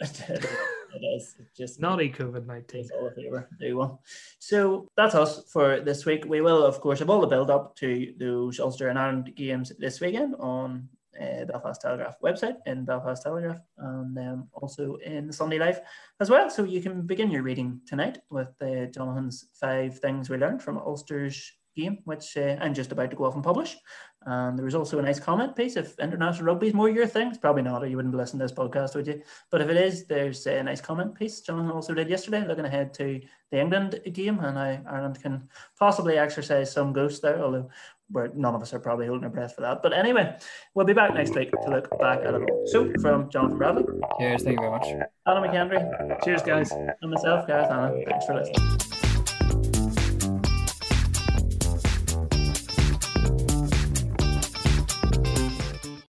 [0.94, 1.34] it is.
[1.38, 2.88] It just Naughty COVID nineteen.
[2.98, 3.48] All a favour.
[3.58, 3.98] Do one.
[4.38, 6.24] So that's us for this week.
[6.26, 9.72] We will, of course, have all the build up to those Ulster and Ireland games
[9.78, 10.88] this weekend on
[11.20, 15.80] uh, Belfast Telegraph website in Belfast Telegraph and um, also in Sunday Life
[16.20, 16.50] as well.
[16.50, 20.78] So you can begin your reading tonight with uh, Jonathan's five things we learned from
[20.78, 23.76] Ulster's game, which uh, I'm just about to go off and publish.
[24.26, 25.76] And there was also a nice comment piece.
[25.76, 28.40] If international rugby is more your thing, it's probably not, or you wouldn't be listening
[28.40, 29.22] to this podcast, would you?
[29.50, 32.92] But if it is, there's a nice comment piece Jonathan also did yesterday, looking ahead
[32.94, 33.20] to
[33.52, 35.48] the England game and how Ireland can
[35.78, 37.70] possibly exercise some ghosts there, although
[38.10, 39.80] we're, none of us are probably holding our breath for that.
[39.80, 40.36] But anyway,
[40.74, 42.66] we'll be back next week to look back at it all.
[42.66, 43.84] So, from Jonathan Bradley,
[44.18, 45.08] Cheers, thank you very much.
[45.26, 46.72] Adam McHenry, Cheers, guys.
[46.72, 48.95] and myself, Gareth Anna, thanks for listening.